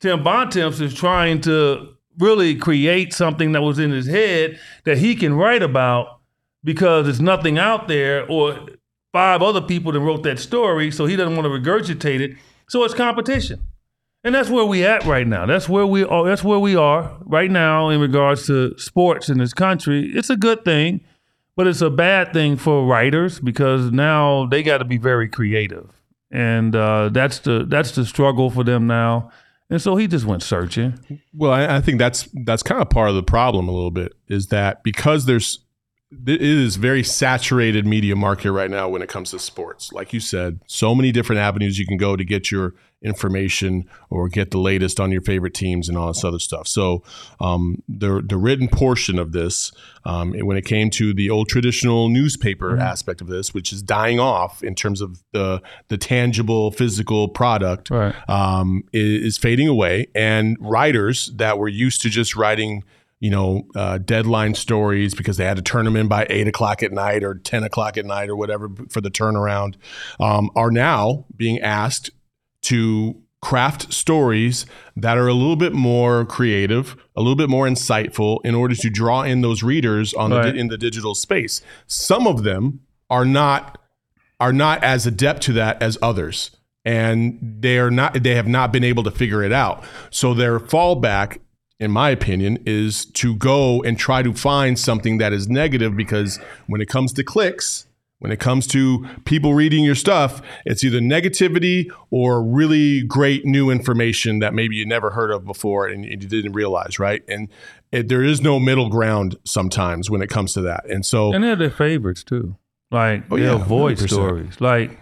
[0.00, 5.14] Tim Bontemps is trying to really create something that was in his head that he
[5.14, 6.20] can write about
[6.62, 8.68] because there's nothing out there or
[9.12, 10.90] five other people that wrote that story.
[10.90, 12.36] So he doesn't want to regurgitate it.
[12.68, 13.60] So it's competition.
[14.24, 15.44] And that's where we at right now.
[15.44, 16.24] That's where we are.
[16.24, 20.10] That's where we are right now in regards to sports in this country.
[20.14, 21.02] It's a good thing,
[21.56, 25.90] but it's a bad thing for writers because now they got to be very creative,
[26.30, 29.30] and uh, that's the that's the struggle for them now.
[29.68, 30.98] And so he just went searching.
[31.34, 34.14] Well, I, I think that's that's kind of part of the problem a little bit
[34.28, 35.58] is that because there's
[36.26, 39.92] it is very saturated media market right now when it comes to sports.
[39.92, 44.28] Like you said, so many different avenues you can go to get your information or
[44.28, 46.66] get the latest on your favorite teams and all this other stuff.
[46.66, 47.02] So
[47.40, 49.72] um, the the written portion of this,
[50.04, 52.80] um, when it came to the old traditional newspaper Mm-hmm.
[52.80, 57.90] aspect of this, which is dying off in terms of the the tangible physical product,
[57.90, 58.14] Right.
[58.28, 62.84] um, is, is fading away, and writers that were used to just writing
[63.20, 66.82] you know, uh, deadline stories because they had to turn them in by eight o'clock
[66.82, 69.76] at night or 10 o'clock at night or whatever for the turnaround,
[70.20, 72.10] um, are now being asked
[72.62, 74.64] to craft stories
[74.96, 78.88] that are a little bit more creative, a little bit more insightful in order to
[78.88, 81.60] draw in those readers on the, in the digital space.
[81.86, 83.78] Some of them are not
[84.40, 86.50] are not as adept to that as others
[86.84, 90.58] and they are not they have not been able to figure it out so their
[90.58, 91.38] fallback
[91.84, 96.38] in my opinion is to go and try to find something that is negative because
[96.66, 97.86] when it comes to clicks
[98.20, 103.70] when it comes to people reading your stuff it's either negativity or really great new
[103.70, 107.48] information that maybe you never heard of before and, you didn't realize right and
[107.92, 111.44] it, there is no middle ground sometimes when it comes to that and so And
[111.44, 112.56] they're their favorites too.
[112.90, 114.08] Like Oh, they yeah, avoid 100%.
[114.10, 114.60] stories.
[114.60, 114.98] Like,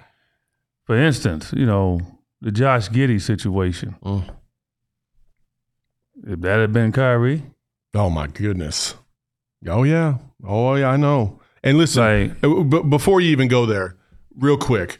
[0.86, 2.00] for instance, you know,
[2.40, 3.96] the Josh Giddey situation.
[4.04, 4.28] Mm.
[6.26, 7.42] If that had been Kyrie,
[7.94, 8.94] Oh my goodness.
[9.68, 10.16] Oh yeah.
[10.46, 11.40] Oh yeah, I know.
[11.62, 12.02] And listen,
[12.42, 13.96] Like- uh, b- before you even go there,
[14.36, 14.98] real quick,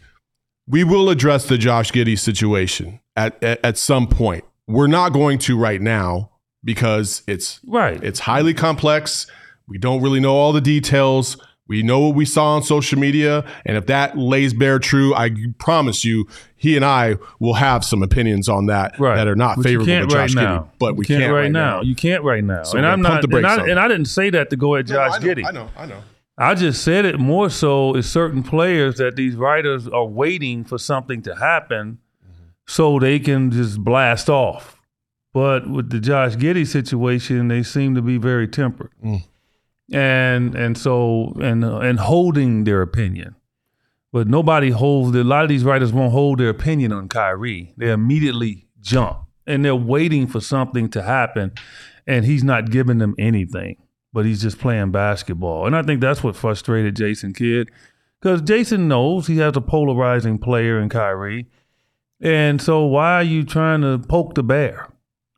[0.69, 4.45] we will address the Josh Giddey situation at, at at some point.
[4.69, 6.31] We're not going to right now
[6.63, 8.03] because it's right?
[8.05, 9.27] it's highly complex.
[9.67, 11.37] We don't really know all the details.
[11.69, 15.31] We know what we saw on social media, and if that lays bare true, I
[15.59, 19.17] promise you, he and I will have some opinions on that right.
[19.17, 20.59] that are not But favorable can't to right Josh now.
[20.59, 20.69] Giddey.
[20.79, 21.81] But we can't, right now.
[21.81, 22.65] You can't right now.
[22.65, 23.25] So and I'm not.
[23.25, 23.81] and, I, and.
[23.81, 25.47] I didn't say that to go at No, Josh I know, Giddey.
[25.47, 25.71] I know.
[25.77, 26.03] I know.
[26.37, 30.79] I just said it more so is certain players that these writers are waiting for
[30.79, 31.99] something to happen
[32.67, 34.81] so they can just blast off.
[35.33, 38.91] But with the Josh Giddey situation, they seem to be very tempered.
[39.05, 39.25] Mm.
[39.93, 43.35] And and so and uh, and holding their opinion.
[44.13, 47.73] But nobody holds a lot of these writers won't hold their opinion on Kyrie.
[47.77, 51.53] They immediately jump and they're waiting for something to happen
[52.07, 53.77] and he's not giving them anything
[54.13, 55.67] but he's just playing basketball.
[55.67, 57.71] And I think that's what frustrated Jason Kidd
[58.21, 61.47] because Jason knows he has a polarizing player in Kyrie.
[62.21, 64.89] And so why are you trying to poke the bear?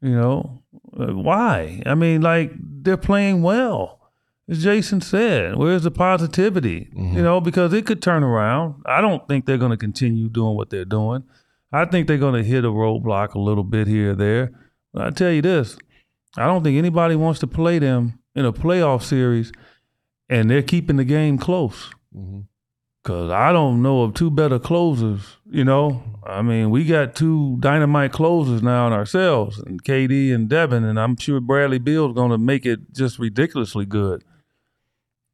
[0.02, 0.62] You know,
[0.98, 1.82] Uh, why?
[1.86, 4.03] I mean, like they're playing well.
[4.48, 6.90] As Jason said, where's the positivity?
[6.92, 7.22] You mm-hmm.
[7.22, 8.82] know, because it could turn around.
[8.84, 11.24] I don't think they're going to continue doing what they're doing.
[11.72, 14.52] I think they're going to hit a roadblock a little bit here or there.
[14.92, 15.78] But I tell you this,
[16.36, 19.50] I don't think anybody wants to play them in a playoff series
[20.28, 21.90] and they're keeping the game close.
[22.14, 22.40] Mm-hmm.
[23.02, 25.36] Cause I don't know of two better closers.
[25.50, 30.48] You know, I mean, we got two dynamite closers now in ourselves, and KD and
[30.48, 34.24] Devin, and I'm sure Bradley Beal's going to make it just ridiculously good.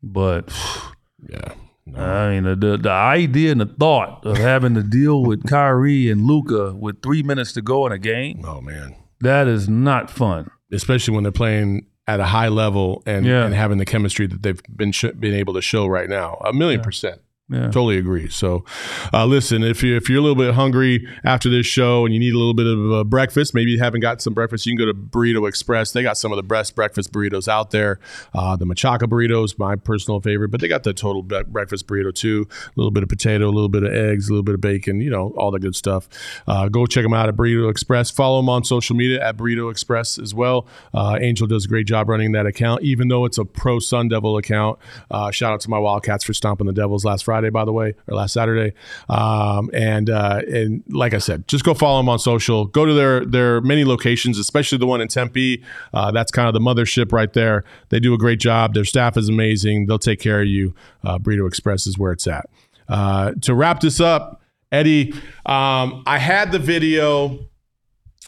[0.02, 0.48] But
[1.28, 1.54] Yeah.
[1.96, 6.22] I mean, the, the idea and the thought of having to deal with Kyrie and
[6.24, 8.94] Luka with three minutes to go in a game, Oh man.
[9.20, 10.50] that is not fun.
[10.72, 13.44] Especially when they're playing at a high level and, Yeah.
[13.44, 16.34] and having the chemistry that they've been sh- been able to show right now.
[16.44, 17.20] A million percent.
[17.50, 17.64] Yeah.
[17.64, 18.28] Totally agree.
[18.28, 18.64] So,
[19.12, 22.20] uh, listen, if you if you're a little bit hungry after this show and you
[22.20, 24.86] need a little bit of uh, breakfast, maybe you haven't got some breakfast, you can
[24.86, 25.90] go to Burrito Express.
[25.90, 27.98] They got some of the best breakfast burritos out there.
[28.32, 32.14] Uh, the machaca burritos, my personal favorite, but they got the total bre- breakfast burrito
[32.14, 32.46] too.
[32.50, 35.00] A little bit of potato, a little bit of eggs, a little bit of bacon,
[35.00, 36.08] you know, all the good stuff.
[36.46, 38.10] Uh, go check them out at Burrito Express.
[38.10, 40.66] Follow them on social media at Burrito Express as well.
[40.94, 44.08] Uh, Angel does a great job running that account, even though it's a pro Sun
[44.08, 44.78] Devil account.
[45.10, 47.94] Uh, shout out to my Wildcats for stomping the Devils last Friday, by the way,
[48.06, 48.74] or last Saturday.
[49.08, 52.66] Um, and uh, and like I said, just go follow them on social.
[52.66, 55.64] Go to their their many locations, especially the one in Tempe.
[55.94, 57.64] Uh, that's kind of the mothership right there.
[57.88, 58.74] They do a great job.
[58.74, 59.86] Their staff is amazing.
[59.86, 60.74] They'll take care of you.
[61.02, 62.50] Uh, Burrito Express is where it's at.
[62.88, 65.12] Uh, to wrap this up, Eddie,
[65.46, 67.38] um, I had the video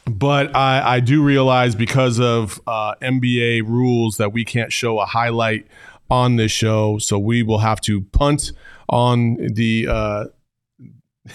[0.04, 5.06] but I, I do realize because of uh, NBA rules that we can't show a
[5.06, 5.66] highlight
[6.12, 8.52] on this show, so we will have to punt
[8.90, 10.24] on the uh,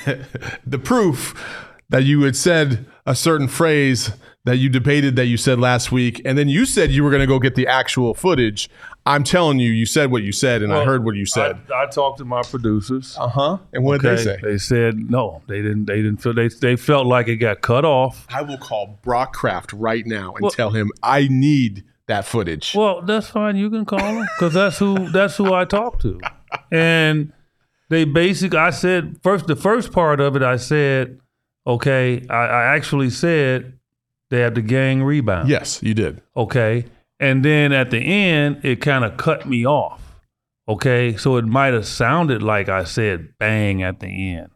[0.66, 1.34] the proof
[1.90, 4.12] that you had said a certain phrase
[4.44, 7.22] that you debated that you said last week, and then you said you were going
[7.22, 8.70] to go get the actual footage.
[9.06, 11.58] I'm telling you, you said what you said, and I heard what you said.
[11.74, 13.18] I, I talked to my producers.
[13.20, 13.58] Uh huh.
[13.74, 14.38] And what did they say?
[14.44, 15.42] They said no.
[15.48, 15.86] They didn't.
[15.86, 16.34] They didn't feel.
[16.36, 18.28] They they felt like it got cut off.
[18.30, 22.74] I will call Brock Kraft right now and Well- tell him I need that footage.
[22.76, 23.56] Well, that's fine.
[23.56, 26.20] You can call them because that's who that's who I talked to,
[26.72, 27.32] and
[27.90, 28.58] they basically.
[28.60, 30.42] I said first the first part of it.
[30.44, 31.20] I said,
[31.66, 32.26] okay.
[32.30, 33.74] I, I actually said
[34.30, 35.50] they had the gang rebound.
[35.50, 36.22] yes, you did.
[36.36, 36.86] Okay.
[37.20, 40.02] And then at the end, it kind of cut me off.
[40.70, 41.16] Okay.
[41.18, 44.50] So it might have sounded like I said bang at the end,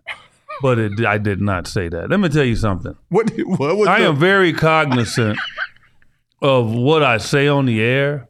[0.62, 2.10] but it, I did not say that.
[2.10, 2.96] Let me tell you something.
[3.10, 3.32] What?
[3.46, 3.88] What was?
[3.88, 5.40] I the- am very cognizant
[6.42, 8.28] of what I say on the air,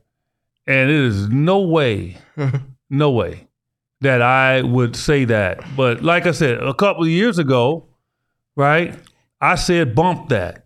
[0.67, 2.17] and it is no way,
[2.89, 3.47] no way
[4.01, 5.63] that I would say that.
[5.75, 7.85] But like I said, a couple of years ago,
[8.55, 8.95] right,
[9.39, 10.65] I said bump that.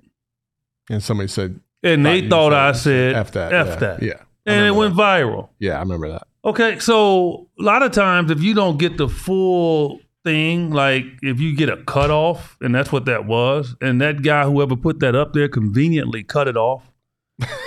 [0.89, 3.75] and somebody said, And they thought I said "F that." F yeah.
[3.75, 4.01] that.
[4.03, 4.21] Yeah.
[4.45, 5.01] And it went that.
[5.01, 5.49] viral.
[5.59, 6.27] Yeah, I remember that.
[6.43, 11.39] Okay, so a lot of times if you don't get the full thing, like if
[11.39, 15.15] you get a cutoff, and that's what that was, and that guy, whoever put that
[15.15, 16.91] up there, conveniently cut it off.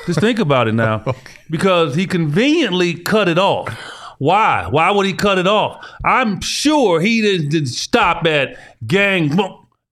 [0.07, 1.15] Just think about it now,
[1.51, 3.69] because he conveniently cut it off.
[4.19, 4.67] Why?
[4.69, 5.87] Why would he cut it off?
[6.05, 9.39] I'm sure he didn't, didn't stop at gang,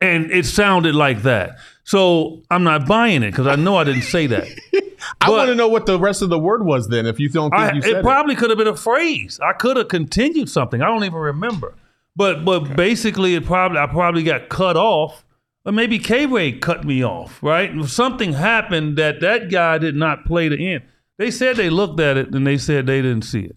[0.01, 1.59] and it sounded like that.
[1.85, 4.49] So I'm not buying it because I know I didn't say that.
[5.21, 7.07] I want to know what the rest of the word was then.
[7.07, 9.39] If you don't think I, you said it probably could have been a phrase.
[9.41, 10.83] I could have continued something.
[10.83, 11.75] I don't even remember.
[12.17, 15.23] But but basically, it probably I probably got cut off,
[15.67, 17.43] or maybe K Ray cut me off.
[17.43, 17.85] Right?
[17.85, 20.85] Something happened that that guy did not play the end.
[21.19, 23.57] They said they looked at it and they said they didn't see it.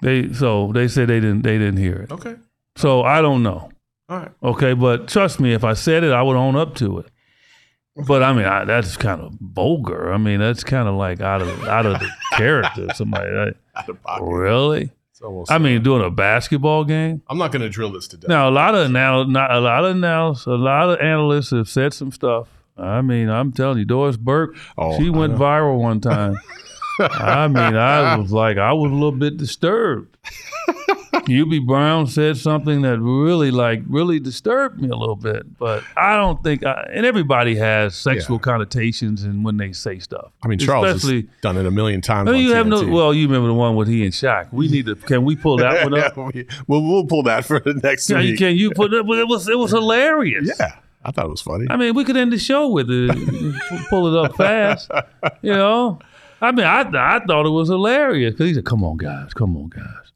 [0.00, 2.12] They so they said they didn't they didn't hear it.
[2.12, 2.36] Okay.
[2.76, 3.70] So I don't know.
[4.08, 4.30] All right.
[4.42, 7.06] Okay, but trust me, if I said it, I would own up to it.
[8.06, 10.12] But I mean, I, that's kind of vulgar.
[10.12, 12.86] I mean, that's kind of like out of out of the character.
[12.94, 14.24] Somebody, like, Out of pocket.
[14.24, 14.90] really?
[15.48, 17.22] I mean, doing a basketball game.
[17.28, 18.28] I'm not going to drill this to death.
[18.28, 21.68] Now, a lot of anal- not a lot of analysts, a lot of analysts have
[21.68, 22.48] said some stuff.
[22.76, 26.36] I mean, I'm telling you, Doris Burke, Oh, she went viral one time.
[27.00, 30.16] I mean, I was like, I was a little bit disturbed.
[31.28, 35.58] Hubie Brown said something that really, like, really disturbed me a little bit.
[35.58, 38.40] But I don't think, I, and everybody has sexual Yeah.
[38.42, 40.32] connotations and when they say stuff.
[40.42, 42.28] I mean, Charles has done it a million times.
[42.28, 42.86] I mean, you have no.
[42.86, 44.52] Well, you remember the one with he and Shaq.
[44.52, 44.94] We need to.
[44.96, 46.16] Can we pull that one up?
[46.16, 48.38] Yeah, we- we'll, we'll pull that for the next Yeah, week.
[48.38, 48.98] can you put it?
[48.98, 50.50] It was it was hilarious.
[50.58, 51.66] Yeah, I thought it was funny.
[51.70, 53.10] I mean, we could end the show with it.
[53.90, 54.90] Pull it up fast.
[55.42, 55.98] You know.
[56.40, 59.56] I mean, I I thought it was hilarious because he said, "Come on, guys, come
[59.56, 60.07] on, guys."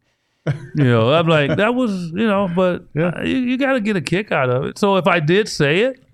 [0.47, 3.13] You know, I'm like that was you know, but Yeah.
[3.17, 4.79] uh, you, you got to get a kick out of it.
[4.79, 6.05] So if I did say it,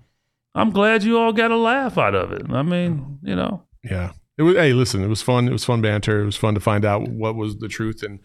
[0.53, 2.45] I'm glad you all got a laugh out of it.
[2.49, 3.63] I mean, you know.
[3.83, 4.11] Yeah.
[4.37, 5.47] It was, hey, listen, it was fun.
[5.49, 6.21] It was fun banter.
[6.21, 8.03] It was fun to find out what was the truth.
[8.03, 8.19] And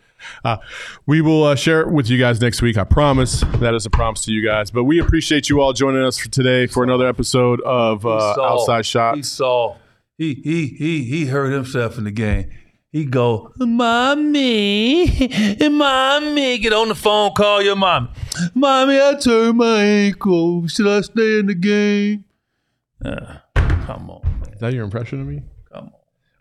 [0.44, 0.58] uh,
[1.06, 2.78] we will uh, share it with you guys next week.
[2.78, 3.40] I promise.
[3.58, 4.70] That is a promise to you guys.
[4.70, 8.52] But we appreciate you all joining us for today for another episode of uh, saw-
[8.60, 9.16] Outside Shot.
[9.16, 9.76] He saw
[10.16, 12.48] he he he he hurt himself in the game.
[12.94, 15.06] He go, mommy,
[15.68, 18.08] mommy, get on the phone, call your mommy.
[18.54, 20.68] Mommy, I turned my ankle.
[20.68, 22.24] Should I stay in the game?
[23.04, 24.52] Uh, come on, man.
[24.52, 25.42] Is that your impression of me?
[25.72, 25.92] Come on.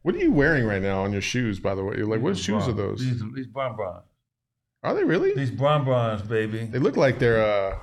[0.03, 1.95] What are you wearing right now on your shoes, by the way?
[1.97, 2.99] You're Like, what These shoes are those?
[2.99, 4.03] These, these Bron Brons.
[4.83, 5.33] Are they really?
[5.33, 6.65] These Bron Brons, baby.
[6.65, 7.79] They look like they're, uh,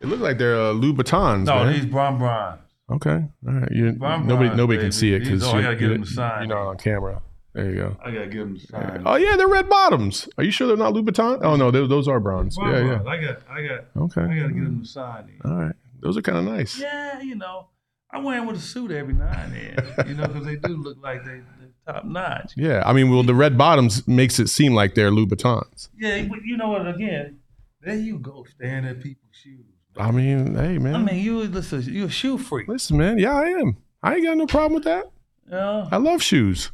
[0.00, 1.72] they look like they're uh, Louboutins, No, man.
[1.72, 2.62] these Bron Brons.
[2.90, 3.24] Okay.
[3.46, 3.70] All right.
[3.70, 4.86] You, Bron nobody Brons, nobody baby.
[4.86, 6.48] can see it because oh, you, gotta you, them a sign.
[6.48, 7.22] you're not on camera.
[7.54, 7.96] There you go.
[8.04, 9.02] I gotta give them a sign.
[9.04, 10.28] Oh yeah, they're red bottoms.
[10.38, 11.40] Are you sure they're not Louboutin?
[11.42, 12.56] Oh no, those, are bronze.
[12.56, 13.06] Bron yeah, Brons.
[13.06, 13.84] I got, I got.
[13.96, 14.20] Okay.
[14.22, 15.26] I gotta give them a sign.
[15.26, 15.40] these.
[15.44, 15.74] All right.
[16.00, 16.78] Those are kind of nice.
[16.78, 17.68] Yeah, you know,
[18.10, 20.76] I wear them with a suit every now and then, you know, because they do
[20.76, 22.52] look like they, they're top notch.
[22.56, 22.82] Yeah.
[22.86, 25.88] I mean, well, the red bottoms makes it seem like they're Louboutins.
[25.98, 26.86] Yeah, but you know what?
[26.86, 27.40] Again,
[27.80, 29.64] there you go, staring at people's shoes.
[29.96, 30.94] I mean, hey man.
[30.94, 32.68] I mean, you listen, you a shoe freak.
[32.68, 33.18] listen, man.
[33.18, 33.76] Yeah, I am.
[34.02, 35.10] I ain't got no problem with that.
[35.50, 35.88] Know?
[35.90, 36.70] I love shoes.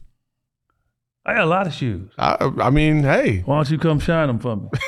[1.27, 2.11] I got a lot of shoes.
[2.18, 3.43] I, I mean, hey.
[3.47, 4.68] Why don't you come shine them for me?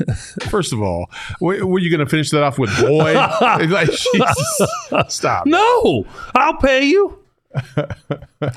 [0.48, 1.08] First of all,
[1.40, 3.14] were, were you going to finish that off with boy?
[3.40, 4.60] like, Jesus.
[5.08, 5.46] Stop.
[5.46, 6.04] No,
[6.34, 7.18] I'll pay you.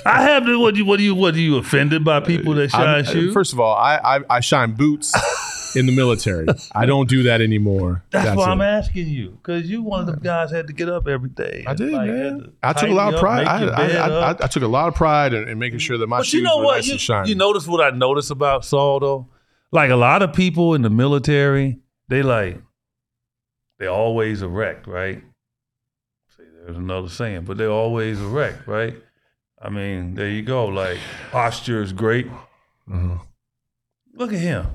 [0.06, 0.76] I have the what?
[0.76, 0.98] You what?
[0.98, 1.36] Do you what?
[1.36, 3.34] Are you offended by people that uh, shine I'm- shoes?
[3.34, 5.14] First of all, I, I I shine boots
[5.76, 6.48] in the military.
[6.74, 8.04] I don't do that anymore.
[8.12, 8.52] That's, why it.
[8.52, 11.64] I'm asking you, because you one of them guys had to get up every day.
[11.68, 12.54] I did, like, man.
[12.64, 13.48] I took a lot of pride.
[13.48, 14.48] I, I, I, I.
[14.48, 16.60] Took a lot of pride in, in making sure that my But shoes you know
[16.60, 16.76] were what?
[16.78, 17.30] nice You, and shiny.
[17.30, 19.30] you notice what I notice about Saul though?
[19.72, 22.62] Like a lot of people in the military, they like
[23.80, 25.22] they're always erect, right?
[26.38, 28.96] See, there's another saying, but they're always erect, right?
[29.62, 30.66] I mean, there you go.
[30.68, 31.00] Like
[31.32, 32.28] posture is great.
[32.88, 33.16] Mm-hmm.
[34.14, 34.68] Look at him.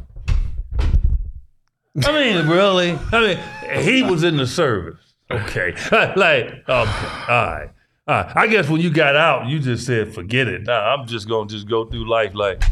[2.05, 2.99] I mean, really?
[3.13, 4.99] I mean, he was in the service.
[5.31, 5.73] Okay,
[6.17, 7.71] like okay, all right.
[8.09, 8.37] All right.
[8.37, 11.49] I guess when you got out, you just said, "Forget it." Nah, I'm just gonna
[11.49, 12.63] just go through life like.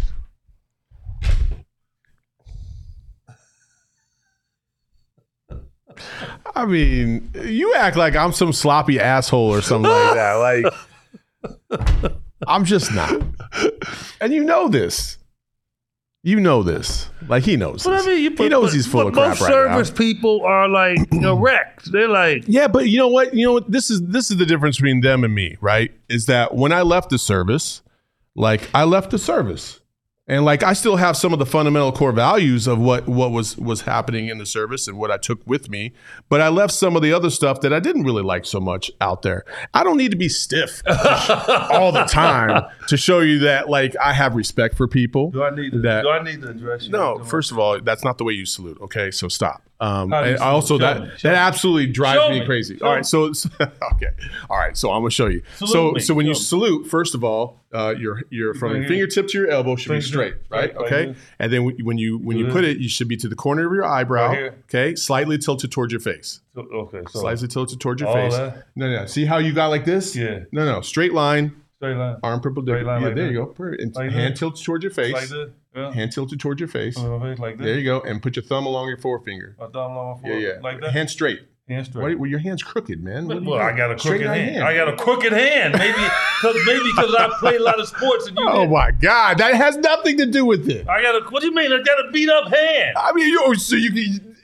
[6.55, 10.35] I mean, you act like I'm some sloppy asshole or something like that.
[10.35, 12.12] Like,
[12.47, 13.21] I'm just not.
[14.21, 15.18] And you know this.
[16.25, 17.09] You know this.
[17.29, 17.85] Like he knows.
[17.85, 19.49] But I mean, you, he but- knows but- he's full but of crap Most right
[19.51, 19.55] now.
[19.77, 21.93] service people are like wrecked.
[21.93, 23.35] They're like, Yeah, but you know what?
[23.35, 23.71] You know what?
[23.71, 25.93] This is this is the difference between them and me, right?
[26.09, 27.83] Is that when I left the service,
[28.35, 29.81] like I left the service,
[30.29, 33.57] and like I still have some of the fundamental core values of what what was
[33.57, 35.93] was happening in the service and what I took with me,
[36.29, 38.91] but I left some of the other stuff that I didn't really like so much
[39.01, 39.45] out there.
[39.74, 44.12] I don't need to be stiff all the time to show you that like I
[44.12, 45.31] have respect for people.
[45.31, 45.81] do I need to?
[45.81, 46.91] That- do I need to address you?
[46.93, 48.79] No, first of all, that's not the way you salute.
[48.81, 49.62] Okay, so stop.
[49.81, 50.74] Um, do also?
[50.74, 51.37] Show that me, that me.
[51.37, 52.81] absolutely drives Show me crazy.
[52.83, 53.49] all right, so, so-
[53.93, 54.09] okay,
[54.51, 54.76] all right.
[54.76, 55.43] So I'm gonna show you.
[55.57, 56.45] Salute so so when you show me.
[56.45, 60.01] salute, first of all, uh, your your from your fingertip to your elbow should be
[60.01, 60.74] straight, right?
[60.76, 63.66] Okay, and then when you when you put it, you should be to the corner
[63.66, 64.35] of your eyebrow.
[64.64, 66.41] Okay, slightly tilted towards your face.
[66.57, 68.35] Okay, so Slightly tilted towards your face.
[68.37, 68.64] that?
[68.74, 69.07] No, no.
[69.07, 70.16] See how you got like this?
[70.16, 70.41] Yeah.
[70.51, 70.81] No, no.
[70.81, 72.83] Straight line, straight line, arm perpendicular.
[72.85, 73.33] line Yeah, like there that.
[73.33, 73.64] you go.
[73.79, 75.12] And Like hand tilted towards your face.
[75.12, 75.51] like.
[75.79, 75.93] Yeah.
[75.93, 76.99] Hand tilted towards your face.
[76.99, 77.59] Uh, like.
[77.59, 79.57] There you go, and put your thumb along your forefinger.
[79.59, 80.53] My thumb along my Yeah, yeah.
[80.61, 80.93] Like that.
[80.93, 81.41] Hand straight.
[81.68, 82.03] Hand straight.
[82.03, 83.29] Why, well, your hand's crooked, man.
[83.29, 84.64] What well, I got a crooked that hand.
[84.64, 85.74] I got a crooked hand.
[85.79, 85.93] Maybe
[86.41, 88.49] because maybe because I play a lot of sports and you.
[88.49, 88.72] Oh didn't.
[88.72, 90.89] my God, that has nothing to do with it.
[90.89, 91.31] I got a.
[91.31, 91.72] What do you mean?
[91.72, 92.97] I got a beat up hand.
[92.99, 94.37] I mean, you so you can.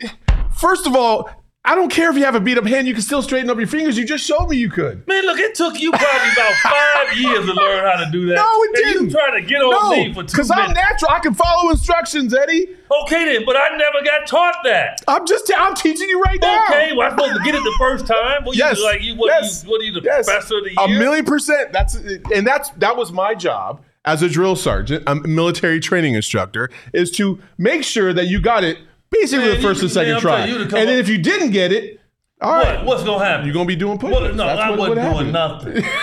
[0.54, 1.30] First of all,
[1.66, 2.86] I don't care if you have a beat up hand.
[2.86, 3.96] You can still straighten up your fingers.
[3.96, 5.06] You just showed me you could.
[5.08, 8.34] Man, look, it took you probably about five years to learn how to do that.
[8.34, 9.04] No, it And didn't.
[9.06, 11.10] You trying to get on me No, for two because I'm natural.
[11.10, 12.68] I can follow instructions, Eddie.
[13.04, 15.00] Okay then, but I never got taught that.
[15.08, 15.50] I'm just.
[15.56, 16.64] I'm teaching you right now.
[16.68, 18.44] Okay, well, I'm supposed to get it the first time.
[18.44, 18.76] Well, Yes.
[18.76, 19.28] you like you what?
[19.28, 19.64] yes.
[19.64, 20.26] You, what are you the yes.
[20.26, 20.76] professor of the year?
[20.96, 21.72] A million percent.
[21.72, 26.68] That's and that's that was my job as a drill sergeant, a military training instructor,
[26.92, 28.76] is to make sure that you got it
[29.20, 30.36] basically Man, the first you- and second man, try.
[30.46, 32.00] telling you to And then up- if you didn't get it,
[32.40, 32.64] all What?
[32.66, 33.46] right, What's gonna happen?
[33.46, 34.20] you're gonna be doing push-ups.
[34.20, 35.84] What, no, That's I what- wasn't what doing nothing.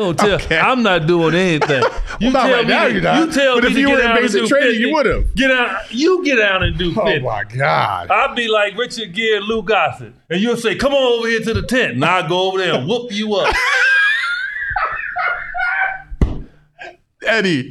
[0.00, 1.82] Oh, tell, I'm not doing anything.
[2.20, 3.18] You not tell right me now you're not.
[3.26, 4.80] You tell But me if you were in basic training, 50.
[4.80, 5.34] you would've.
[5.36, 5.92] Get out.
[5.92, 7.00] You get out and do 50.
[7.00, 8.08] Oh my God.
[8.10, 11.54] I'd be like Richard Gere, Lou Gossett, and you'll say, "Come on over here to
[11.54, 13.54] the tent," and I'll go over there and whoop you up.
[17.26, 17.70] Eddie,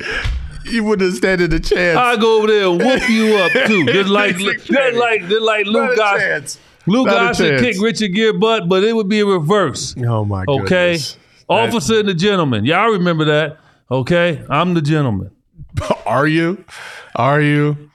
[0.70, 1.98] you wouldn't have standed a chance.
[1.98, 5.66] I'll go over there and whoop you up too, just like just like just like
[5.66, 6.20] Lou Gossett.
[6.22, 6.60] chance.
[6.86, 9.96] Lou Not a Gossett kicked Richard Gere butt, but it would be a reverse.
[10.06, 10.62] Oh my god.
[10.62, 11.18] Okay, goodness.
[11.50, 12.64] officer and the gentleman.
[12.66, 13.58] Y'all remember that?
[13.92, 15.32] Okay, I'm the gentleman.
[16.06, 16.64] Are you?
[17.16, 17.90] Are you?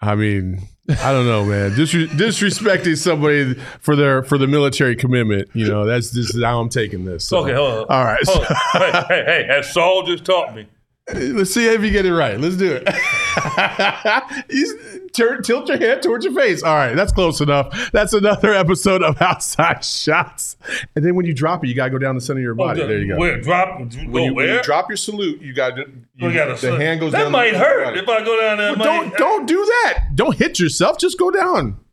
[0.00, 0.60] I mean,
[1.00, 1.70] I don't know, man.
[1.72, 6.60] Disre- disrespecting somebody for their for the military commitment, you know, that's this is how
[6.60, 7.24] I'm taking this.
[7.26, 7.86] So, Okay, hold on.
[7.88, 8.28] All right.
[8.28, 8.44] On.
[8.80, 10.66] hey, hey, hey, as Saul just taught me.
[11.12, 12.40] Let's see if you get it right.
[12.40, 12.88] Let's do it.
[15.12, 16.62] turn, tilt your head towards your face.
[16.62, 17.90] All right, that's close enough.
[17.92, 20.56] That's another episode of outside shots.
[20.96, 22.56] And then when you drop it, you gotta go down the center of your oh,
[22.56, 22.86] body.
[22.86, 23.18] there you go.
[23.18, 23.78] Where drop?
[23.78, 25.84] When Go you, when you drop your salute, you got to.
[26.16, 27.32] You gotta the hand goes that down.
[27.32, 28.74] might hurt if I go down there.
[28.74, 30.10] Well, don't don't do that.
[30.14, 30.98] Don't hit yourself.
[30.98, 31.83] Just go down.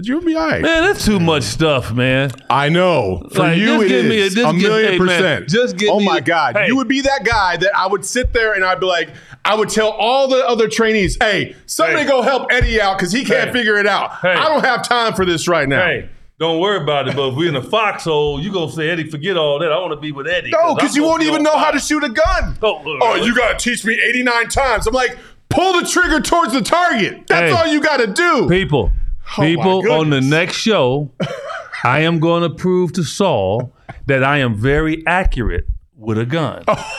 [0.00, 0.62] You'll be all right.
[0.62, 2.30] Man, that's too much stuff, man.
[2.48, 3.26] I know.
[3.32, 5.06] For Like, you, just it give me a- is just a give- million hey, man,
[5.08, 5.48] percent.
[5.48, 6.68] just give Oh me my God, hey.
[6.68, 9.08] you would be that guy that I would sit there and I'd be like,
[9.44, 12.08] I would tell all the other trainees, "Hey, somebody Hey.
[12.08, 13.52] go help Eddie out because he can't Hey.
[13.52, 14.12] figure it out.
[14.22, 14.34] Hey.
[14.34, 17.16] I don't have time for this right now." Hey, don't worry about it.
[17.16, 19.72] But if we're in a foxhole, you gonna say Eddie, forget all that.
[19.72, 20.50] I want to be with Eddie.
[20.50, 21.72] No, I'm because you gonna won't be even on know how fire.
[21.72, 22.56] to shoot a gun.
[22.62, 24.86] Oh, Oh, you got to teach me 89 times.
[24.86, 25.16] I'm like,
[25.48, 27.26] pull the trigger towards the target.
[27.26, 27.58] That's Hey.
[27.58, 28.48] all you got to do.
[28.48, 28.92] People,
[29.36, 31.12] Oh, people on the next show,
[31.84, 33.74] I am going to prove to Saul
[34.06, 35.66] that I am very accurate
[35.96, 36.64] with a gun.
[36.66, 36.92] Oh.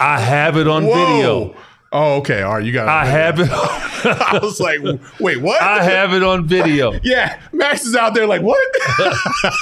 [0.00, 0.94] I have it on Whoa.
[0.94, 1.56] video.
[1.92, 2.42] Oh, okay.
[2.42, 2.88] All right, you got.
[2.88, 3.48] I have it.
[3.52, 4.80] I was like,
[5.20, 5.60] wait, what?
[5.62, 6.92] I have it on video.
[7.02, 8.58] Yeah, Max is out there like, what?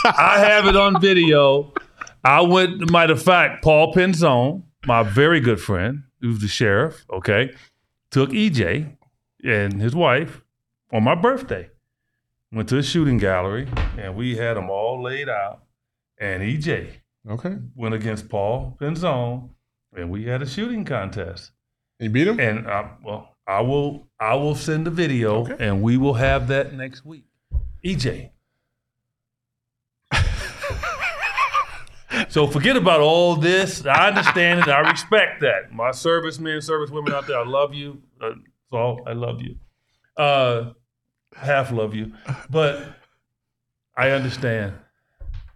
[0.05, 1.73] I have it on video.
[2.25, 7.55] I went, matter of fact, Paul Penzone, my very good friend, who's the sheriff, okay,
[8.11, 8.97] took EJ
[9.45, 10.43] and his wife
[10.93, 11.69] on my birthday.
[12.55, 13.67] Went to a shooting gallery
[13.99, 15.65] and we had them all laid out.
[16.19, 16.89] And EJ
[17.29, 17.57] okay.
[17.75, 19.51] went against Paul Penzone
[19.97, 21.51] and we had a shooting contest.
[21.99, 22.39] You beat him?
[22.39, 25.57] And I, well, I will I will send a video Okay.
[25.59, 27.25] and we will have that next week.
[27.85, 28.31] EJ.
[32.29, 33.85] So forget about all this.
[33.85, 34.69] I understand it.
[34.69, 35.73] I respect that.
[35.73, 38.03] My servicemen, servicewomen out there, I love you.
[38.21, 38.31] Uh,
[38.71, 39.57] so I love you.
[40.17, 40.73] Uh,
[41.37, 42.13] half love you,
[42.51, 42.85] but
[43.97, 44.75] I understand.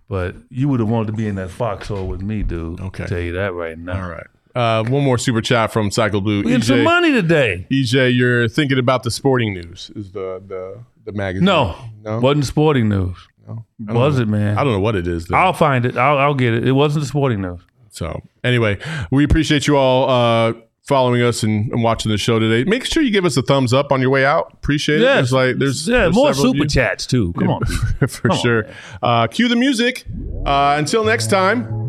[0.09, 2.81] But you would have wanted to be in that foxhole with me, dude.
[2.81, 3.03] Okay.
[3.03, 4.03] I'll tell you that right now.
[4.03, 4.27] All right.
[4.55, 6.39] Uh, one more super chat from Cycle Blue.
[6.39, 7.67] We getting some money today.
[7.71, 9.91] EJ, you're thinking about the sporting news.
[9.95, 11.45] Is the the the magazine?
[11.45, 12.19] No, no.
[12.21, 13.17] wasn't sporting news.
[13.47, 13.65] Don't
[13.95, 14.23] Was know.
[14.23, 14.59] it, man?
[14.59, 15.27] I don't know what it is.
[15.27, 15.37] Though.
[15.37, 15.97] I'll find it.
[15.97, 16.67] I'll, I'll get it.
[16.67, 17.61] It wasn't the sporting news.
[17.91, 18.79] So anyway,
[19.11, 20.53] we appreciate you all uh,
[20.89, 22.69] following us and, and watching the show today.
[22.69, 24.53] Make sure you give us a thumbs up on your way out.
[24.55, 25.03] Appreciate it.
[25.03, 25.17] Yes.
[25.17, 27.33] There's like there's yeah, there's more super chats too.
[27.35, 27.65] Come on.
[28.09, 28.63] for Come sure.
[28.65, 28.75] man.
[29.03, 30.05] uh, cue the music.
[30.47, 31.85] Uh, until next time.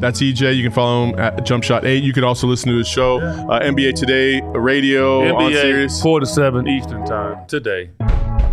[0.00, 0.56] That's EJ.
[0.56, 2.04] You can follow him at Jump Shot Eight.
[2.04, 6.00] You can also listen to his show, uh, NBA Today Radio on NBA Sirius.
[6.02, 7.90] four to seven Eastern time today.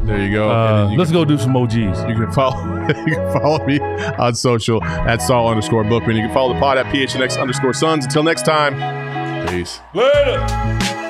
[0.05, 0.49] There you go.
[0.49, 1.76] Uh, you let's can- go do some OGs.
[1.76, 2.57] You can follow
[3.05, 6.16] you can follow me on social at Saul underscore Bookman.
[6.16, 8.05] You can follow the pod at PHNX underscore Suns.
[8.05, 8.74] Until next time,
[9.47, 9.79] peace.
[9.93, 11.04] Later.